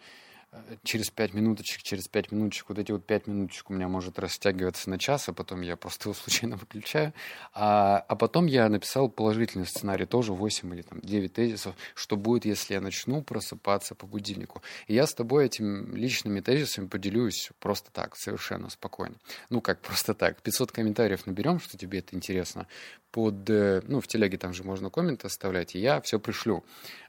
через 0.83 1.09
пять 1.09 1.33
минуточек, 1.33 1.81
через 1.81 2.07
пять 2.07 2.31
минуточек, 2.31 2.69
вот 2.69 2.77
эти 2.77 2.91
вот 2.91 3.05
пять 3.05 3.25
минуточек 3.25 3.69
у 3.69 3.73
меня 3.73 3.87
может 3.87 4.19
растягиваться 4.19 4.89
на 4.89 4.99
час, 4.99 5.29
а 5.29 5.33
потом 5.33 5.61
я 5.61 5.77
просто 5.77 6.09
его 6.09 6.13
случайно 6.19 6.57
выключаю. 6.57 7.13
А, 7.53 8.03
а 8.07 8.15
потом 8.15 8.47
я 8.47 8.67
написал 8.67 9.09
положительный 9.09 9.65
сценарий, 9.65 10.05
тоже 10.05 10.33
8 10.33 10.73
или 10.73 10.81
там 10.81 10.99
9 11.01 11.33
тезисов, 11.33 11.75
что 11.95 12.17
будет, 12.17 12.45
если 12.45 12.73
я 12.73 12.81
начну 12.81 13.21
просыпаться 13.21 13.95
по 13.95 14.05
будильнику. 14.05 14.61
И 14.87 14.93
я 14.93 15.07
с 15.07 15.13
тобой 15.13 15.45
этими 15.45 15.95
личными 15.95 16.41
тезисами 16.41 16.87
поделюсь 16.87 17.51
просто 17.59 17.91
так, 17.91 18.17
совершенно 18.17 18.69
спокойно. 18.69 19.15
Ну, 19.49 19.61
как 19.61 19.79
просто 19.79 20.13
так. 20.13 20.41
500 20.41 20.71
комментариев 20.71 21.25
наберем, 21.25 21.59
что 21.59 21.77
тебе 21.77 21.99
это 21.99 22.15
интересно. 22.15 22.67
Под, 23.11 23.49
э, 23.49 23.81
ну, 23.87 23.99
в 23.99 24.07
телеге 24.07 24.37
там 24.37 24.53
же 24.53 24.63
можно 24.63 24.89
комменты 24.89 25.27
оставлять, 25.27 25.75
и 25.75 25.79
я 25.79 25.99
все 26.01 26.19
пришлю. 26.19 26.63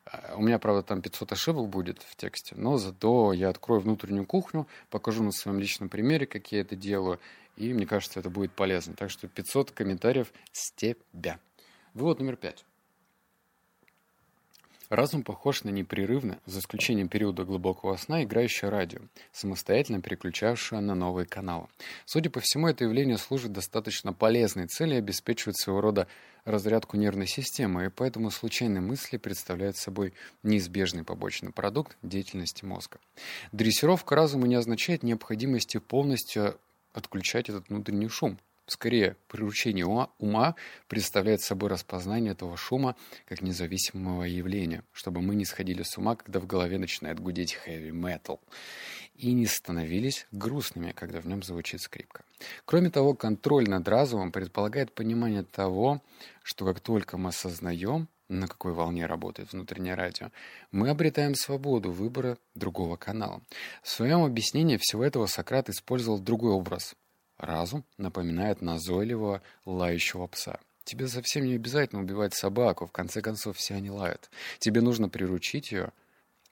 А, 0.04 0.34
у 0.36 0.42
меня, 0.42 0.58
правда, 0.58 0.82
там 0.82 1.00
500 1.00 1.32
ошибок 1.32 1.68
будет 1.68 2.02
в 2.02 2.16
тексте, 2.16 2.54
но 2.56 2.76
зато 2.76 3.32
я 3.32 3.48
открою 3.48 3.80
внутреннюю 3.80 4.26
кухню, 4.26 4.66
покажу 4.90 5.22
на 5.22 5.30
своем 5.30 5.60
личном 5.60 5.88
примере, 5.88 6.26
как 6.26 6.50
я 6.50 6.60
это 6.60 6.74
делаю, 6.74 7.20
и 7.56 7.72
мне 7.72 7.86
кажется, 7.86 8.20
это 8.20 8.30
будет 8.30 8.52
полезно. 8.52 8.94
Так 8.94 9.10
что 9.10 9.28
500 9.28 9.70
комментариев 9.70 10.32
с 10.50 10.72
тебя. 10.72 11.38
Вывод 11.94 12.18
номер 12.18 12.36
пять. 12.36 12.64
Разум 14.92 15.22
похож 15.22 15.64
на 15.64 15.70
непрерывно, 15.70 16.38
за 16.44 16.60
исключением 16.60 17.08
периода 17.08 17.44
глубокого 17.44 17.96
сна, 17.96 18.24
играющее 18.24 18.68
радио, 18.68 19.00
самостоятельно 19.32 20.02
переключавшее 20.02 20.82
на 20.82 20.94
новые 20.94 21.24
каналы. 21.24 21.68
Судя 22.04 22.28
по 22.28 22.40
всему, 22.40 22.68
это 22.68 22.84
явление 22.84 23.16
служит 23.16 23.52
достаточно 23.52 24.12
полезной 24.12 24.66
цели 24.66 24.94
и 24.94 24.98
обеспечивает 24.98 25.56
своего 25.56 25.80
рода 25.80 26.08
разрядку 26.44 26.98
нервной 26.98 27.26
системы, 27.26 27.86
и 27.86 27.88
поэтому 27.88 28.30
случайные 28.30 28.82
мысли 28.82 29.16
представляют 29.16 29.78
собой 29.78 30.12
неизбежный 30.42 31.04
побочный 31.04 31.52
продукт 31.52 31.96
деятельности 32.02 32.66
мозга. 32.66 32.98
Дрессировка 33.50 34.14
разума 34.14 34.46
не 34.46 34.56
означает 34.56 35.02
необходимости 35.02 35.78
полностью 35.78 36.58
отключать 36.92 37.48
этот 37.48 37.70
внутренний 37.70 38.08
шум– 38.08 38.38
Скорее, 38.66 39.16
приручение 39.26 39.84
ума, 39.84 40.10
ума 40.18 40.54
представляет 40.86 41.40
собой 41.40 41.68
распознание 41.68 42.32
этого 42.32 42.56
шума 42.56 42.94
как 43.26 43.42
независимого 43.42 44.22
явления, 44.22 44.84
чтобы 44.92 45.20
мы 45.20 45.34
не 45.34 45.44
сходили 45.44 45.82
с 45.82 45.98
ума, 45.98 46.14
когда 46.14 46.38
в 46.38 46.46
голове 46.46 46.78
начинает 46.78 47.18
гудеть 47.18 47.58
metal, 47.66 48.38
и 49.14 49.32
не 49.32 49.46
становились 49.46 50.26
грустными, 50.30 50.92
когда 50.92 51.20
в 51.20 51.26
нем 51.26 51.42
звучит 51.42 51.80
скрипка. 51.80 52.24
Кроме 52.64 52.90
того, 52.90 53.14
контроль 53.14 53.68
над 53.68 53.88
разумом 53.88 54.30
предполагает 54.30 54.94
понимание 54.94 55.42
того, 55.42 56.00
что 56.44 56.64
как 56.64 56.78
только 56.78 57.18
мы 57.18 57.30
осознаем, 57.30 58.08
на 58.28 58.46
какой 58.46 58.72
волне 58.72 59.06
работает 59.06 59.52
внутреннее 59.52 59.94
радио, 59.94 60.30
мы 60.70 60.88
обретаем 60.88 61.34
свободу 61.34 61.90
выбора 61.90 62.38
другого 62.54 62.96
канала. 62.96 63.42
В 63.82 63.88
своем 63.88 64.22
объяснении 64.22 64.78
всего 64.78 65.04
этого 65.04 65.26
Сократ 65.26 65.68
использовал 65.68 66.18
другой 66.18 66.52
образ 66.52 66.94
Разум 67.42 67.84
напоминает 67.98 68.62
назойливого 68.62 69.42
лающего 69.66 70.28
пса. 70.28 70.60
Тебе 70.84 71.08
совсем 71.08 71.44
не 71.44 71.54
обязательно 71.54 72.00
убивать 72.00 72.34
собаку, 72.34 72.86
в 72.86 72.92
конце 72.92 73.20
концов 73.20 73.56
все 73.56 73.74
они 73.74 73.90
лают. 73.90 74.30
Тебе 74.60 74.80
нужно 74.80 75.08
приручить 75.08 75.72
ее 75.72 75.92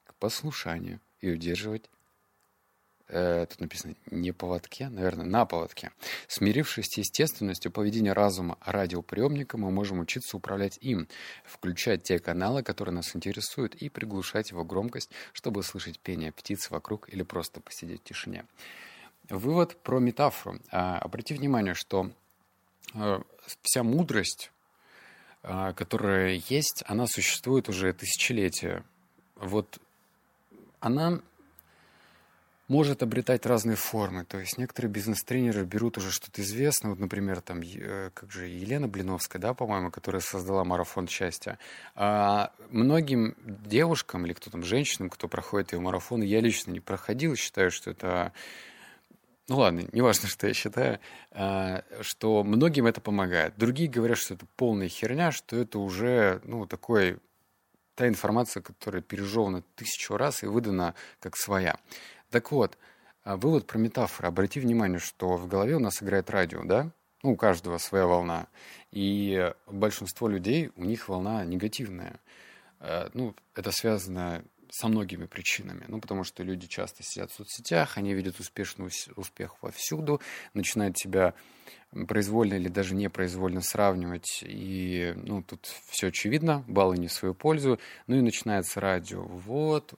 к 0.05 0.15
послушанию 0.17 1.01
и 1.21 1.31
удерживать 1.31 1.89
э, 3.07 3.47
тут 3.49 3.61
написано 3.61 3.95
не 4.11 4.33
поводке, 4.33 4.89
наверное, 4.89 5.27
на 5.27 5.47
поводке. 5.47 5.93
Смирившись 6.27 6.89
с 6.89 6.99
естественностью 6.99 7.71
поведения 7.71 8.13
разума 8.13 8.59
радиоприемника, 8.61 9.59
мы 9.59 9.71
можем 9.71 10.01
учиться 10.01 10.37
управлять 10.37 10.77
им, 10.81 11.07
включать 11.45 12.03
те 12.03 12.19
каналы, 12.19 12.65
которые 12.65 12.97
нас 12.97 13.15
интересуют, 13.15 13.77
и 13.77 13.89
приглушать 13.89 14.51
его 14.51 14.65
громкость, 14.65 15.11
чтобы 15.35 15.63
слышать 15.63 16.01
пение 16.01 16.33
птиц 16.33 16.69
вокруг 16.69 17.09
или 17.15 17.23
просто 17.23 17.61
посидеть 17.61 18.01
в 18.01 18.05
тишине. 18.05 18.45
Вывод 19.31 19.77
про 19.77 20.01
метафору. 20.01 20.59
А, 20.71 20.99
обрати 20.99 21.35
внимание, 21.35 21.75
что 21.75 22.11
а, 22.95 23.23
вся 23.63 23.83
мудрость, 23.85 24.51
а, 25.43 25.73
которая 25.73 26.43
есть, 26.49 26.83
она 26.87 27.07
существует 27.07 27.69
уже 27.69 27.93
тысячелетия. 27.93 28.83
Вот 29.37 29.79
она 30.81 31.21
может 32.67 33.03
обретать 33.03 33.47
разные 33.47 33.77
формы. 33.77 34.25
То 34.25 34.39
есть 34.39 34.59
некоторые 34.59 34.93
бизнес-тренеры 34.93 35.65
берут 35.65 35.99
уже 35.99 36.11
что-то 36.11 36.43
известное. 36.43 36.91
Вот, 36.91 37.01
например, 37.01 37.41
там, 37.41 37.61
э, 37.63 38.11
как 38.15 38.31
же, 38.31 38.47
Елена 38.47 38.87
Блиновская, 38.87 39.43
да, 39.43 39.55
по-моему, 39.55 39.91
которая 39.91 40.23
создала 40.23 40.65
марафон 40.65 41.09
счастья. 41.09 41.59
А 41.97 42.53
многим 42.71 43.35
девушкам 43.45 44.25
или 44.27 44.35
кто 44.35 44.51
там, 44.51 44.63
женщинам, 44.63 45.11
кто 45.11 45.27
проходит 45.27 45.73
ее 45.73 45.81
марафон, 45.81 46.23
я 46.23 46.41
лично 46.41 46.71
не 46.71 46.81
проходил, 46.81 47.35
считаю, 47.35 47.73
что 47.73 47.91
это 47.91 48.33
ну 49.51 49.57
ладно, 49.59 49.83
неважно, 49.93 50.29
что 50.29 50.47
я 50.47 50.55
считаю, 50.55 51.01
а, 51.33 51.83
что 52.03 52.45
многим 52.45 52.87
это 52.87 53.01
помогает. 53.01 53.55
Другие 53.57 53.91
говорят, 53.91 54.17
что 54.17 54.35
это 54.35 54.47
полная 54.57 54.89
херня, 54.89 55.33
что 55.33 55.57
это 55.57 55.81
уже, 55.81 56.41
ну, 56.45 56.67
такой 56.67 57.19
та 57.97 58.07
информация, 58.07 58.63
которая 58.63 59.03
пережевана 59.03 59.63
тысячу 59.75 60.17
раз 60.17 60.45
и 60.45 60.47
выдана 60.47 60.95
как 61.19 61.37
своя. 61.37 61.77
Так 62.31 62.53
вот, 62.53 62.79
а, 63.25 63.37
вывод 63.37 63.67
про 63.67 63.79
метафоры. 63.79 64.29
Обрати 64.29 64.61
внимание, 64.61 65.01
что 65.01 65.37
в 65.37 65.49
голове 65.49 65.75
у 65.75 65.81
нас 65.81 66.01
играет 66.01 66.31
радио, 66.31 66.63
да? 66.65 66.93
Ну, 67.25 67.33
у 67.33 67.37
каждого 67.37 67.79
своя 67.79 68.07
волна. 68.07 68.47
И 68.93 69.53
большинство 69.67 70.29
людей, 70.29 70.71
у 70.77 70.85
них 70.85 71.09
волна 71.09 71.45
негативная. 71.45 72.21
А, 72.79 73.11
ну, 73.15 73.35
это 73.57 73.73
связано 73.73 74.45
со 74.71 74.89
многими 74.89 75.27
причинами. 75.27 75.85
Ну, 75.89 76.01
потому 76.01 76.25
что 76.25 76.43
люди 76.43 76.67
часто 76.67 77.03
сидят 77.03 77.31
в 77.31 77.37
соцсетях, 77.37 77.99
они 77.99 78.15
видят 78.15 78.39
успешный 78.41 78.89
успех 79.17 79.63
вовсюду, 79.63 80.21
начинают 80.55 80.99
себя 80.99 81.35
произвольно 82.07 82.55
или 82.55 82.69
даже 82.69 82.95
непроизвольно 82.95 83.61
сравнивать. 83.61 84.45
И, 84.47 85.13
ну, 85.17 85.43
тут 85.43 85.67
все 85.89 86.09
очевидно, 86.09 86.65
баллы 86.69 86.99
не 86.99 87.09
в 87.09 87.13
свою 87.13 87.35
пользу. 87.35 87.79
Ну 88.07 88.17
и 88.17 88.21
начинается 88.21 88.81
радио. 88.81 89.23
Вот, 89.23 89.95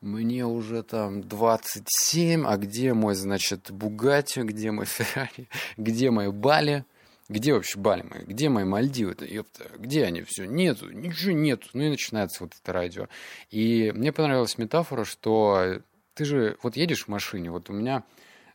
мне 0.00 0.46
уже 0.46 0.82
там 0.82 1.22
27, 1.22 2.46
а 2.46 2.56
где 2.56 2.94
мой, 2.94 3.14
значит, 3.14 3.70
Бугатти, 3.70 4.42
где 4.42 4.70
мой 4.70 4.86
Феррари, 4.86 5.48
где 5.76 6.10
мои 6.10 6.28
Бали? 6.28 6.84
Где 7.28 7.52
вообще 7.52 7.78
Бали 7.78 8.02
мои? 8.02 8.22
Где 8.24 8.48
мои 8.48 8.64
Мальдивы? 8.64 9.12
-то, 9.12 9.26
ёпта, 9.26 9.70
где 9.76 10.04
они 10.04 10.22
все? 10.22 10.46
Нету, 10.46 10.90
ничего 10.90 11.32
нету. 11.32 11.68
Ну 11.74 11.82
и 11.82 11.90
начинается 11.90 12.42
вот 12.42 12.54
это 12.60 12.72
радио. 12.72 13.08
И 13.50 13.92
мне 13.94 14.12
понравилась 14.12 14.56
метафора, 14.56 15.04
что 15.04 15.82
ты 16.14 16.24
же 16.24 16.56
вот 16.62 16.76
едешь 16.76 17.04
в 17.04 17.08
машине, 17.08 17.50
вот 17.50 17.68
у 17.68 17.74
меня 17.74 18.02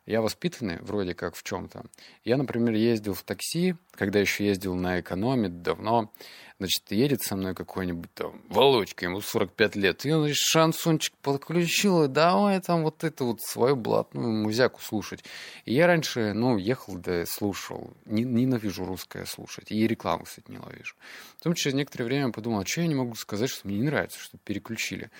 я 0.05 0.21
воспитанный 0.21 0.79
вроде 0.81 1.13
как 1.13 1.35
в 1.35 1.43
чем-то. 1.43 1.85
Я, 2.25 2.37
например, 2.37 2.73
ездил 2.73 3.13
в 3.13 3.23
такси, 3.23 3.75
когда 3.91 4.19
еще 4.19 4.45
ездил 4.45 4.75
на 4.75 4.99
экономе 4.99 5.49
давно. 5.49 6.11
Значит, 6.59 6.91
едет 6.91 7.21
со 7.21 7.35
мной 7.35 7.55
какой-нибудь 7.55 8.13
там 8.13 8.41
Володька, 8.47 9.05
ему 9.05 9.21
45 9.21 9.75
лет, 9.75 10.05
и 10.05 10.11
он, 10.11 10.21
значит, 10.21 10.37
шансончик 10.37 11.13
подключил, 11.21 12.03
и 12.03 12.07
давай 12.07 12.61
там 12.61 12.83
вот 12.83 13.03
это 13.03 13.23
вот 13.25 13.41
свою 13.41 13.75
блатную 13.75 14.31
музяку 14.31 14.81
слушать. 14.81 15.23
И 15.65 15.73
я 15.73 15.87
раньше, 15.87 16.33
ну, 16.33 16.57
ехал 16.57 16.95
да 16.95 17.25
слушал. 17.25 17.93
Ненавижу 18.05 18.85
русское 18.85 19.25
слушать. 19.25 19.71
И 19.71 19.87
рекламу, 19.87 20.25
кстати, 20.25 20.51
не 20.51 20.59
ловишь. 20.59 20.95
Потом 21.39 21.53
через 21.53 21.75
некоторое 21.75 22.05
время 22.05 22.31
подумал, 22.31 22.61
а 22.61 22.65
что 22.65 22.81
я 22.81 22.87
не 22.87 22.95
могу 22.95 23.15
сказать, 23.15 23.49
что 23.49 23.67
мне 23.67 23.79
не 23.79 23.83
нравится, 23.83 24.19
что 24.19 24.37
переключили. 24.37 25.11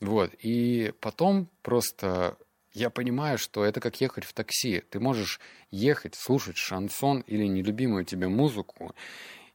Вот. 0.00 0.32
И 0.40 0.92
потом 1.00 1.48
просто 1.62 2.36
я 2.72 2.90
понимаю, 2.90 3.38
что 3.38 3.64
это 3.64 3.80
как 3.80 4.00
ехать 4.00 4.24
в 4.24 4.32
такси. 4.32 4.82
Ты 4.90 5.00
можешь 5.00 5.40
ехать, 5.70 6.14
слушать 6.14 6.56
шансон 6.56 7.20
или 7.26 7.46
нелюбимую 7.46 8.04
тебе 8.04 8.28
музыку, 8.28 8.94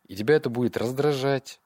и 0.08 0.16
тебя 0.16 0.36
это 0.36 0.50
будет 0.50 0.78
раздражать, 0.78 1.60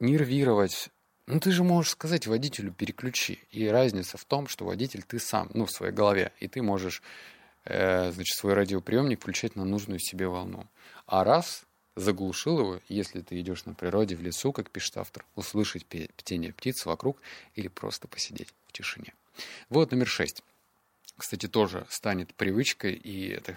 нервировать. 0.00 0.90
Ну, 1.26 1.40
ты 1.40 1.52
же 1.52 1.64
можешь 1.64 1.92
сказать 1.92 2.26
водителю 2.26 2.72
«переключи». 2.72 3.40
И 3.50 3.66
разница 3.66 4.18
в 4.18 4.24
том, 4.24 4.46
что 4.46 4.66
водитель 4.66 5.02
ты 5.02 5.18
сам, 5.18 5.50
ну, 5.54 5.64
в 5.64 5.70
своей 5.70 5.92
голове. 5.92 6.32
И 6.38 6.48
ты 6.48 6.60
можешь, 6.60 7.02
э, 7.64 8.12
значит, 8.12 8.36
свой 8.36 8.52
радиоприемник 8.52 9.20
включать 9.20 9.56
на 9.56 9.64
нужную 9.64 10.00
себе 10.00 10.28
волну. 10.28 10.66
А 11.06 11.24
раз 11.24 11.64
заглушил 11.96 12.58
его, 12.58 12.80
если 12.88 13.22
ты 13.22 13.40
идешь 13.40 13.64
на 13.64 13.72
природе 13.72 14.16
в 14.16 14.22
лесу, 14.22 14.52
как 14.52 14.70
пишет 14.70 14.98
автор, 14.98 15.24
услышать 15.34 15.86
пение 15.86 16.52
птиц 16.52 16.84
вокруг 16.84 17.20
или 17.54 17.68
просто 17.68 18.06
посидеть 18.06 18.52
в 18.66 18.72
тишине. 18.72 19.14
Вывод 19.68 19.92
номер 19.92 20.06
шесть. 20.06 20.42
Кстати, 21.16 21.46
тоже 21.46 21.86
станет 21.88 22.34
привычкой, 22.34 22.94
и 22.94 23.28
это 23.28 23.56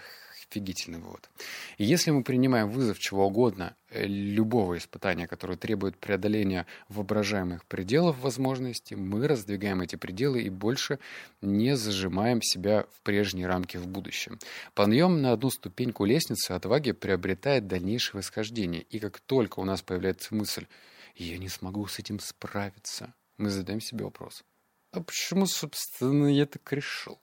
офигительный 0.50 1.00
вывод. 1.00 1.30
И 1.78 1.84
если 1.84 2.12
мы 2.12 2.24
принимаем 2.24 2.70
вызов 2.70 3.00
чего 3.00 3.28
угодно, 3.28 3.76
э, 3.90 4.06
любого 4.06 4.78
испытания, 4.78 5.28
которое 5.28 5.58
требует 5.58 5.98
преодоления 5.98 6.66
воображаемых 6.90 7.66
пределов 7.66 8.20
возможностей, 8.20 8.96
мы 8.96 9.28
раздвигаем 9.28 9.82
эти 9.82 9.96
пределы 9.96 10.42
и 10.42 10.50
больше 10.50 11.00
не 11.42 11.76
зажимаем 11.76 12.42
себя 12.42 12.86
в 12.96 13.02
прежние 13.02 13.48
рамки 13.48 13.78
в 13.78 13.88
будущем. 13.88 14.40
Подъем 14.74 15.22
на 15.22 15.34
одну 15.34 15.50
ступеньку 15.50 16.06
лестницы 16.06 16.52
отваги 16.52 16.92
приобретает 16.92 17.68
дальнейшее 17.68 18.20
восхождение. 18.20 18.84
И 18.84 19.00
как 19.00 19.20
только 19.20 19.60
у 19.60 19.66
нас 19.66 19.82
появляется 19.82 20.34
мысль 20.34 20.66
«я 21.16 21.38
не 21.38 21.50
смогу 21.50 21.88
с 21.88 22.00
этим 22.00 22.20
справиться», 22.20 23.14
мы 23.38 23.50
задаем 23.50 23.82
себе 23.82 24.06
вопрос– 24.06 24.44
а 24.98 25.04
почему, 25.04 25.46
собственно, 25.46 26.28
я 26.28 26.46
так 26.46 26.72
решил? 26.74 27.20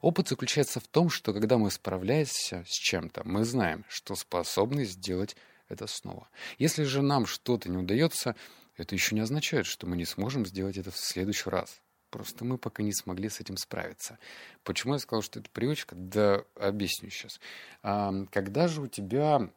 Опыт 0.00 0.28
заключается 0.28 0.80
в 0.80 0.88
том, 0.88 1.10
что 1.10 1.32
когда 1.32 1.58
мы 1.58 1.70
справляемся 1.70 2.64
с 2.66 2.72
чем-то, 2.72 3.22
мы 3.24 3.44
знаем, 3.44 3.84
что 3.88 4.14
способны 4.16 4.84
сделать 4.84 5.36
это 5.68 5.86
снова. 5.86 6.28
Если 6.58 6.82
же 6.84 7.02
нам 7.02 7.26
что-то 7.26 7.68
не 7.68 7.76
удается, 7.76 8.34
это 8.76 8.94
еще 8.94 9.14
не 9.14 9.20
означает, 9.20 9.66
что 9.66 9.86
мы 9.86 9.96
не 9.96 10.04
сможем 10.04 10.44
сделать 10.44 10.76
это 10.76 10.90
в 10.90 10.98
следующий 10.98 11.50
раз. 11.50 11.80
Просто 12.10 12.44
мы 12.44 12.58
пока 12.58 12.82
не 12.82 12.92
смогли 12.92 13.28
с 13.28 13.38
этим 13.38 13.56
справиться. 13.56 14.18
Почему 14.64 14.94
я 14.94 14.98
сказал, 14.98 15.22
что 15.22 15.38
это 15.38 15.48
привычка? 15.50 15.94
Да 15.94 16.42
объясню 16.56 17.08
сейчас. 17.10 17.40
А, 17.82 18.12
когда 18.32 18.66
же 18.66 18.82
у 18.82 18.88
тебя 18.88 19.48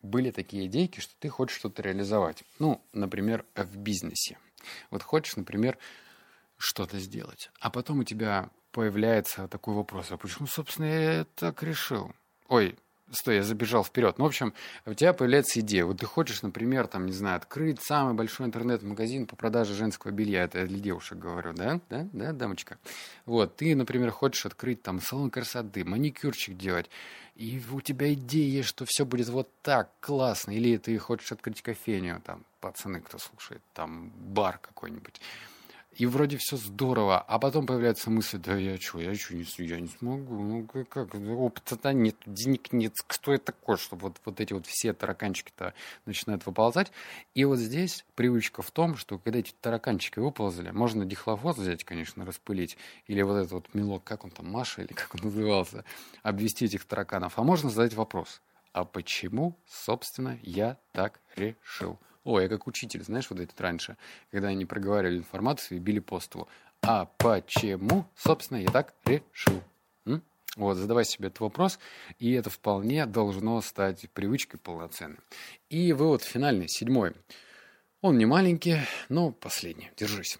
были 0.00 0.30
такие 0.30 0.66
идейки, 0.66 1.00
что 1.00 1.12
ты 1.18 1.28
хочешь 1.28 1.58
что-то 1.58 1.82
реализовать? 1.82 2.42
Ну, 2.58 2.82
например, 2.94 3.44
в 3.54 3.76
бизнесе. 3.76 4.38
Вот 4.90 5.02
хочешь, 5.02 5.36
например, 5.36 5.76
что-то 6.60 6.98
сделать. 6.98 7.50
А 7.58 7.70
потом 7.70 8.00
у 8.00 8.04
тебя 8.04 8.50
появляется 8.70 9.48
такой 9.48 9.74
вопрос, 9.74 10.10
а 10.10 10.16
почему, 10.16 10.46
собственно, 10.46 10.86
я 10.86 11.26
так 11.34 11.62
решил? 11.62 12.12
Ой, 12.48 12.76
стой, 13.10 13.36
я 13.36 13.42
забежал 13.42 13.82
вперед. 13.82 14.18
Ну, 14.18 14.24
в 14.24 14.28
общем, 14.28 14.52
у 14.84 14.94
тебя 14.94 15.12
появляется 15.12 15.60
идея. 15.60 15.86
Вот 15.86 15.98
ты 15.98 16.06
хочешь, 16.06 16.42
например, 16.42 16.86
там, 16.86 17.06
не 17.06 17.12
знаю, 17.12 17.36
открыть 17.36 17.80
самый 17.82 18.14
большой 18.14 18.46
интернет-магазин 18.46 19.26
по 19.26 19.36
продаже 19.36 19.74
женского 19.74 20.10
белья. 20.10 20.44
Это 20.44 20.60
я 20.60 20.66
для 20.66 20.78
девушек 20.78 21.18
говорю, 21.18 21.54
да? 21.54 21.80
Да, 21.88 22.06
да, 22.12 22.32
дамочка? 22.32 22.78
Вот, 23.24 23.56
ты, 23.56 23.74
например, 23.74 24.10
хочешь 24.10 24.46
открыть 24.46 24.82
там 24.82 25.00
салон 25.00 25.30
красоты, 25.30 25.84
маникюрчик 25.84 26.56
делать. 26.56 26.90
И 27.36 27.60
у 27.72 27.80
тебя 27.80 28.12
идея, 28.12 28.62
что 28.62 28.84
все 28.84 29.06
будет 29.06 29.30
вот 29.30 29.48
так 29.62 29.90
классно. 30.00 30.50
Или 30.50 30.76
ты 30.76 30.96
хочешь 30.98 31.32
открыть 31.32 31.62
кофейню, 31.62 32.20
там, 32.24 32.44
пацаны, 32.60 33.00
кто 33.00 33.18
слушает, 33.18 33.62
там, 33.72 34.10
бар 34.10 34.58
какой-нибудь 34.58 35.20
и 36.00 36.06
вроде 36.06 36.38
все 36.38 36.56
здорово, 36.56 37.20
а 37.20 37.38
потом 37.38 37.66
появляется 37.66 38.08
мысль, 38.08 38.38
да 38.38 38.56
я 38.56 38.78
что, 38.78 39.00
я 39.00 39.14
что, 39.14 39.34
не, 39.34 39.44
я 39.58 39.80
не 39.80 39.88
смогу, 39.88 40.42
ну 40.42 40.66
как, 40.66 41.14
опыта 41.14 41.92
нет, 41.92 42.16
денег 42.24 42.72
нет, 42.72 42.94
кто 43.06 43.32
я 43.32 43.38
такой, 43.38 43.76
чтобы 43.76 44.04
вот, 44.04 44.16
вот 44.24 44.40
эти 44.40 44.54
вот 44.54 44.64
все 44.64 44.94
тараканчики-то 44.94 45.74
начинают 46.06 46.46
выползать. 46.46 46.90
И 47.34 47.44
вот 47.44 47.58
здесь 47.58 48.06
привычка 48.14 48.62
в 48.62 48.70
том, 48.70 48.96
что 48.96 49.18
когда 49.18 49.40
эти 49.40 49.52
тараканчики 49.60 50.20
выползали, 50.20 50.70
можно 50.70 51.04
дихлофос 51.04 51.58
взять, 51.58 51.84
конечно, 51.84 52.24
распылить, 52.24 52.78
или 53.06 53.20
вот 53.20 53.36
этот 53.36 53.52
вот 53.52 53.74
мелок, 53.74 54.02
как 54.02 54.24
он 54.24 54.30
там, 54.30 54.50
Маша, 54.50 54.80
или 54.80 54.94
как 54.94 55.14
он 55.16 55.20
назывался, 55.24 55.84
обвести 56.22 56.64
этих 56.64 56.86
тараканов, 56.86 57.38
а 57.38 57.42
можно 57.42 57.68
задать 57.68 57.92
вопрос, 57.92 58.40
а 58.72 58.86
почему, 58.86 59.54
собственно, 59.66 60.38
я 60.40 60.78
так 60.92 61.20
решил? 61.36 61.98
О, 62.24 62.38
я 62.40 62.48
как 62.48 62.66
учитель, 62.66 63.02
знаешь, 63.02 63.30
вот 63.30 63.40
этот 63.40 63.58
раньше, 63.60 63.96
когда 64.30 64.48
они 64.48 64.66
проговаривали 64.66 65.18
информацию 65.18 65.78
и 65.78 65.80
били 65.80 66.00
по 66.00 66.20
столу. 66.20 66.48
А 66.82 67.06
почему, 67.18 68.06
собственно, 68.14 68.58
я 68.58 68.70
так 68.70 68.94
решил? 69.04 69.62
М? 70.06 70.22
Вот, 70.56 70.76
задавай 70.76 71.04
себе 71.04 71.28
этот 71.28 71.40
вопрос, 71.40 71.78
и 72.18 72.32
это 72.32 72.50
вполне 72.50 73.06
должно 73.06 73.60
стать 73.62 74.08
привычкой 74.10 74.60
полноценной. 74.60 75.18
И 75.70 75.92
вывод 75.92 76.22
финальный, 76.22 76.68
седьмой. 76.68 77.12
Он 78.02 78.18
не 78.18 78.26
маленький, 78.26 78.78
но 79.08 79.30
последний. 79.30 79.90
Держись. 79.96 80.38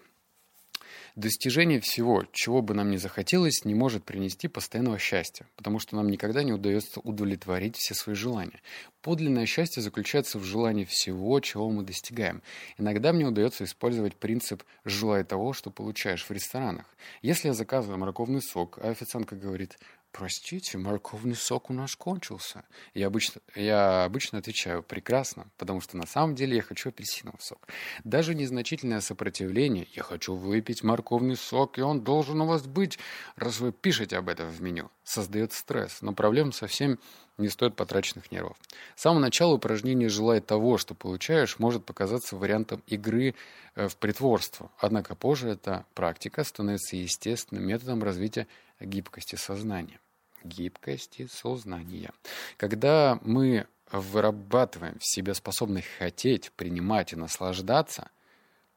Достижение 1.15 1.81
всего, 1.81 2.25
чего 2.31 2.61
бы 2.61 2.73
нам 2.73 2.89
ни 2.89 2.97
захотелось, 2.97 3.65
не 3.65 3.75
может 3.75 4.05
принести 4.05 4.47
постоянного 4.47 4.97
счастья, 4.97 5.45
потому 5.57 5.79
что 5.79 5.95
нам 5.97 6.09
никогда 6.09 6.41
не 6.43 6.53
удается 6.53 7.01
удовлетворить 7.01 7.75
все 7.75 7.93
свои 7.93 8.15
желания. 8.15 8.61
Подлинное 9.01 9.45
счастье 9.45 9.83
заключается 9.83 10.39
в 10.39 10.43
желании 10.43 10.85
всего, 10.85 11.39
чего 11.39 11.69
мы 11.69 11.83
достигаем. 11.83 12.41
Иногда 12.77 13.11
мне 13.11 13.25
удается 13.25 13.65
использовать 13.65 14.15
принцип 14.15 14.63
«желай 14.85 15.23
того, 15.23 15.53
что 15.53 15.69
получаешь» 15.69 16.23
в 16.23 16.31
ресторанах. 16.31 16.85
Если 17.21 17.49
я 17.49 17.53
заказываю 17.53 17.97
морковный 17.97 18.41
сок, 18.41 18.79
а 18.81 18.89
официантка 18.89 19.35
говорит 19.35 19.77
Простите, 20.11 20.77
морковный 20.77 21.35
сок 21.35 21.69
у 21.69 21.73
нас 21.73 21.95
кончился. 21.95 22.65
Я 22.93 23.07
обычно, 23.07 23.41
я 23.55 24.03
обычно 24.03 24.39
отвечаю 24.39 24.83
прекрасно, 24.83 25.47
потому 25.57 25.79
что 25.79 25.95
на 25.95 26.05
самом 26.05 26.35
деле 26.35 26.57
я 26.57 26.61
хочу 26.61 26.89
апельсиновый 26.89 27.39
сок. 27.39 27.65
Даже 28.03 28.35
незначительное 28.35 28.99
сопротивление, 28.99 29.87
я 29.93 30.03
хочу 30.03 30.35
выпить 30.35 30.83
морковный 30.83 31.37
сок, 31.37 31.77
и 31.77 31.81
он 31.81 32.01
должен 32.01 32.41
у 32.41 32.45
вас 32.45 32.63
быть, 32.63 32.99
раз 33.37 33.61
вы 33.61 33.71
пишете 33.71 34.17
об 34.17 34.27
этом 34.27 34.49
в 34.49 34.61
меню, 34.61 34.91
создает 35.05 35.53
стресс, 35.53 36.01
но 36.01 36.11
проблем 36.11 36.51
совсем 36.51 36.99
не 37.37 37.47
стоит 37.47 37.75
потраченных 37.75 38.31
нервов. 38.31 38.57
С 38.95 39.01
самого 39.01 39.21
начала 39.21 39.53
упражнение 39.53 40.09
«желай 40.09 40.41
того, 40.41 40.77
что 40.77 40.93
получаешь» 40.93 41.57
может 41.57 41.85
показаться 41.85 42.35
вариантом 42.35 42.83
игры 42.87 43.33
э, 43.75 43.87
в 43.87 43.95
притворство. 43.95 44.71
Однако 44.77 45.15
позже 45.15 45.49
эта 45.49 45.85
практика 45.93 46.43
становится 46.43 46.97
естественным 46.97 47.65
методом 47.65 48.03
развития 48.03 48.47
гибкости 48.85 49.35
сознания. 49.35 49.99
Гибкости 50.43 51.27
сознания. 51.27 52.11
Когда 52.57 53.19
мы 53.23 53.67
вырабатываем 53.91 54.97
в 54.99 55.05
себе 55.05 55.33
способность 55.33 55.87
хотеть, 55.97 56.51
принимать 56.53 57.13
и 57.13 57.15
наслаждаться, 57.15 58.09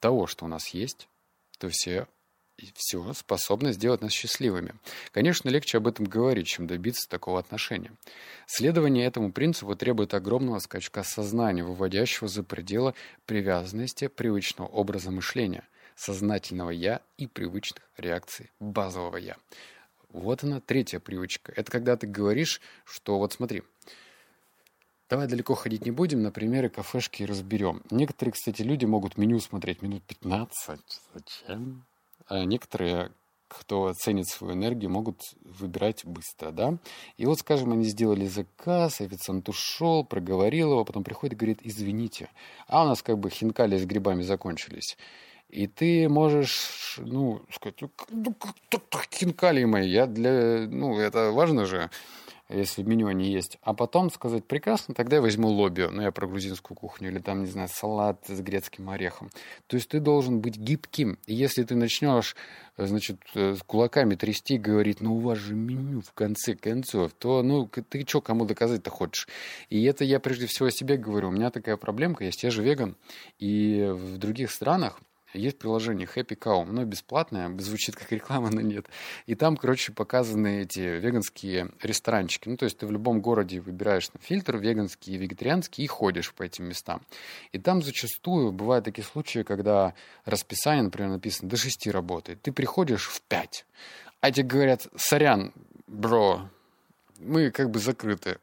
того, 0.01 0.27
что 0.27 0.45
у 0.45 0.49
нас 0.49 0.69
есть, 0.69 1.09
то 1.59 1.69
все 1.69 2.07
и 2.57 2.69
все 2.75 3.13
способно 3.15 3.73
сделать 3.73 4.01
нас 4.01 4.13
счастливыми. 4.13 4.75
Конечно, 5.13 5.49
легче 5.49 5.79
об 5.79 5.89
этом 5.89 6.05
говорить, 6.05 6.47
чем 6.47 6.67
добиться 6.67 7.09
такого 7.09 7.41
отношения. 7.41 7.93
Следование 8.47 9.07
этому 9.07 9.33
принципу 9.33 9.75
требует 9.75 10.15
огромного 10.15 10.59
скачка 10.61 11.03
сознания, 11.03 11.65
выводящего 11.65 12.29
за 12.29 12.43
пределы 12.43 12.95
привязанности 13.27 14.07
привычного 14.07 14.69
образа 14.69 15.11
мышления, 15.11 15.65
сознательного 15.97 16.71
«я» 16.71 17.01
и 17.19 17.27
привычных 17.27 17.83
реакций 17.97 18.51
базового 18.61 19.17
«я». 19.17 19.37
Вот 20.15 20.45
она, 20.45 20.61
третья 20.61 21.01
привычка. 21.01 21.53
Это 21.57 21.73
когда 21.73 21.97
ты 21.97 22.07
говоришь, 22.07 22.61
что 22.85 23.19
вот 23.19 23.33
смотри, 23.33 23.63
Давай 25.11 25.27
далеко 25.29 25.55
ходить 25.55 25.85
не 25.85 25.91
будем, 25.91 26.23
на 26.23 26.31
примеры 26.31 26.71
кафешки 26.71 27.25
разберем. 27.25 27.83
Некоторые, 27.91 28.33
кстати, 28.33 28.63
люди 28.63 28.87
могут 28.87 29.19
меню 29.19 29.39
смотреть 29.39 29.83
минут 29.83 30.03
15. 30.05 30.81
Зачем? 31.13 31.85
А 32.27 32.45
некоторые, 32.45 33.11
кто 33.49 33.93
ценит 33.93 34.29
свою 34.29 34.55
энергию, 34.55 34.91
могут 34.91 35.21
выбирать 35.43 36.05
быстро, 36.07 36.53
да. 36.53 36.79
И 37.19 37.27
вот, 37.27 37.41
скажем, 37.41 37.73
они 37.73 37.85
сделали 37.85 38.27
заказ, 38.27 39.01
официант 39.01 39.49
ушел, 39.49 40.05
проговорил 40.05 40.71
его, 40.71 40.85
потом 40.85 41.05
приходит 41.05 41.35
и 41.35 41.37
говорит, 41.37 41.59
извините, 41.65 42.31
а 42.67 42.85
у 42.85 42.89
нас 42.89 43.03
как 43.03 43.19
бы 43.19 43.31
хинкали 43.31 43.77
с 43.77 43.85
грибами 43.85 44.23
закончились. 44.23 44.97
И 45.49 45.67
ты 45.67 46.09
можешь, 46.09 46.99
ну, 46.99 47.43
сказать, 47.51 47.81
ну, 48.11 48.35
хинкали 49.13 49.65
мои, 49.65 49.89
я 49.89 50.07
для, 50.07 50.67
ну, 50.69 50.99
это 50.99 51.31
важно 51.31 51.65
же 51.65 51.91
если 52.51 52.83
меню 52.83 53.07
они 53.07 53.31
есть, 53.31 53.59
а 53.63 53.73
потом 53.73 54.11
сказать, 54.11 54.45
прекрасно, 54.45 54.95
тогда 54.95 55.17
я 55.17 55.23
возьму 55.23 55.49
лобио, 55.49 55.91
ну, 55.91 56.03
я 56.03 56.13
про 56.13 56.27
грузинскую 56.27 56.77
кухню, 56.77 57.11
или 57.11 57.19
там, 57.19 57.41
не 57.41 57.47
знаю, 57.47 57.69
салат 57.73 58.25
с 58.27 58.41
грецким 58.41 58.91
орехом. 58.91 59.31
То 59.67 59.77
есть 59.77 59.89
ты 59.89 60.01
должен 60.01 60.41
быть 60.41 60.57
гибким. 60.57 61.19
И 61.27 61.35
если 61.35 61.63
ты 61.63 61.75
начнешь, 61.75 62.37
значит, 62.77 63.21
с 63.35 63.63
кулаками 63.63 64.15
трясти, 64.15 64.59
говорить, 64.59 65.01
ну, 65.01 65.17
у 65.17 65.21
вас 65.21 65.39
же 65.39 65.55
меню 65.55 66.03
в 66.03 66.13
конце 66.13 66.55
концов, 66.55 67.13
то, 67.15 67.43
ну, 67.43 67.67
ты 67.67 68.05
что, 68.07 68.21
кому 68.21 68.45
доказать-то 68.45 68.91
хочешь? 68.91 69.27
И 69.71 69.83
это 69.85 70.05
я 70.05 70.21
прежде 70.21 70.47
всего 70.47 70.69
о 70.69 70.71
себе 70.71 70.99
говорю. 70.99 71.29
У 71.29 71.33
меня 71.33 71.51
такая 71.51 71.77
проблемка 71.77 72.25
я 72.25 72.51
же 72.51 72.63
веган, 72.63 72.97
и 73.39 73.89
в 73.91 74.19
других 74.19 74.51
странах 74.51 75.01
есть 75.39 75.59
приложение 75.59 76.09
Happy 76.13 76.37
Cow, 76.39 76.63
оно 76.63 76.85
бесплатное, 76.85 77.57
звучит 77.59 77.97
как 77.97 78.11
реклама, 78.13 78.51
но 78.51 78.61
нет. 78.61 78.87
И 79.27 79.35
там, 79.35 79.57
короче, 79.57 79.93
показаны 79.93 80.63
эти 80.63 80.81
веганские 80.81 81.71
ресторанчики. 81.83 82.49
Ну, 82.49 82.57
то 82.57 82.65
есть 82.65 82.79
ты 82.79 82.87
в 82.87 82.93
любом 82.93 83.21
городе 83.21 83.61
выбираешь 83.61 84.13
на 84.13 84.21
фильтр 84.21 84.57
веганский 84.57 85.15
и 85.15 85.19
вегетарианский 85.19 85.85
и 85.85 85.87
ходишь 85.87 86.33
по 86.33 86.43
этим 86.43 86.67
местам. 86.67 87.03
И 87.53 87.59
там 87.59 87.83
зачастую 87.83 88.53
бывают 88.53 88.85
такие 88.85 89.05
случаи, 89.05 89.43
когда 89.43 89.95
расписание, 90.25 90.83
например, 90.83 91.11
написано 91.11 91.49
до 91.49 91.57
6 91.57 91.87
работает. 91.89 92.43
Ты 92.43 92.53
приходишь 92.53 93.07
в 93.07 93.21
5, 93.23 93.67
а 94.21 94.31
тебе 94.31 94.47
говорят, 94.47 94.87
сорян, 94.97 95.53
бро, 95.87 96.49
мы 97.19 97.51
как 97.51 97.71
бы 97.71 97.79
закрыты. 97.79 98.39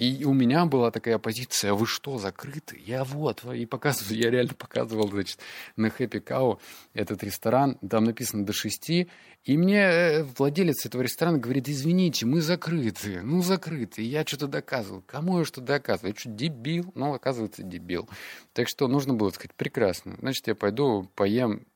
И 0.00 0.24
у 0.24 0.32
меня 0.32 0.64
была 0.64 0.90
такая 0.90 1.18
позиция, 1.18 1.74
вы 1.74 1.86
что, 1.86 2.16
закрыты? 2.16 2.80
Я 2.86 3.04
вот, 3.04 3.44
и 3.44 3.66
показываю, 3.66 4.18
я 4.18 4.30
реально 4.30 4.54
показывал, 4.54 5.08
значит, 5.08 5.38
на 5.76 5.88
Happy 5.88 6.24
Cow 6.24 6.58
этот 6.94 7.22
ресторан, 7.22 7.76
там 7.86 8.04
написано 8.04 8.46
до 8.46 8.54
шести, 8.54 9.10
и 9.44 9.58
мне 9.58 9.82
э, 9.82 10.22
владелец 10.22 10.86
этого 10.86 11.02
ресторана 11.02 11.36
говорит, 11.36 11.68
извините, 11.68 12.24
мы 12.24 12.40
закрыты, 12.40 13.20
ну 13.20 13.42
закрыты. 13.42 14.02
И 14.02 14.06
я 14.06 14.24
что-то 14.24 14.46
доказывал. 14.46 15.02
Кому 15.02 15.40
я 15.40 15.44
что 15.44 15.60
доказываю? 15.60 16.14
Я 16.14 16.18
что, 16.18 16.30
дебил? 16.30 16.92
Ну, 16.94 17.12
оказывается, 17.12 17.62
дебил. 17.62 18.08
Так 18.54 18.68
что 18.68 18.88
нужно 18.88 19.12
было 19.12 19.28
сказать, 19.28 19.54
прекрасно. 19.54 20.16
Значит, 20.20 20.46
я 20.46 20.54
пойду 20.54 21.10
поем, 21.14 21.66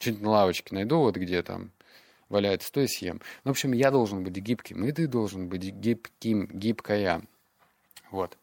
что-нибудь 0.00 0.22
на 0.22 0.30
лавочке 0.30 0.74
найду, 0.74 0.98
вот 0.98 1.14
где 1.14 1.44
там, 1.44 1.70
валяется, 2.34 2.70
то 2.70 2.80
и 2.80 2.86
съем. 2.86 3.20
Ну, 3.44 3.50
в 3.50 3.52
общем, 3.52 3.72
я 3.72 3.90
должен 3.90 4.24
быть 4.24 4.36
гибким, 4.36 4.84
и 4.84 4.92
ты 4.92 5.06
должен 5.06 5.48
быть 5.48 5.62
гибким, 5.62 6.46
гибкая. 6.52 7.22
Вот. 8.10 8.36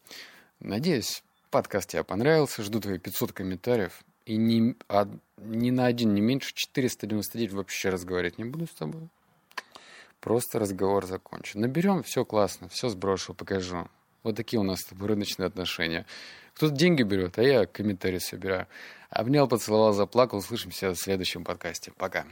Надеюсь, 0.60 1.24
подкаст 1.52 1.90
тебе 1.90 2.04
понравился. 2.04 2.64
Жду 2.64 2.80
твои 2.80 2.98
500 2.98 3.34
комментариев. 3.34 4.04
И 4.26 4.38
ни, 4.38 4.76
а, 4.88 5.08
ни 5.38 5.72
на 5.72 5.86
один, 5.88 6.14
не 6.14 6.22
меньше 6.22 6.54
499 6.54 7.54
вообще 7.54 7.90
разговаривать 7.90 8.38
не 8.38 8.46
буду 8.46 8.66
с 8.66 8.72
тобой. 8.72 9.10
Просто 10.20 10.60
разговор 10.60 11.06
закончен. 11.06 11.62
Наберем, 11.62 12.04
все 12.04 12.24
классно, 12.24 12.70
все 12.70 12.90
сброшу, 12.90 13.34
покажу. 13.34 13.88
Вот 14.24 14.36
такие 14.36 14.60
у 14.60 14.64
нас 14.64 14.86
рыночные 14.92 15.48
отношения. 15.48 16.06
Кто-то 16.54 16.76
деньги 16.76 17.02
берет, 17.02 17.40
а 17.40 17.44
я 17.44 17.66
комментарии 17.66 18.20
собираю. 18.20 18.68
Обнял, 19.10 19.48
поцеловал, 19.48 19.94
заплакал. 19.94 20.38
Услышимся 20.38 20.92
в 20.92 20.96
следующем 20.96 21.44
подкасте. 21.44 21.92
Пока. 21.98 22.26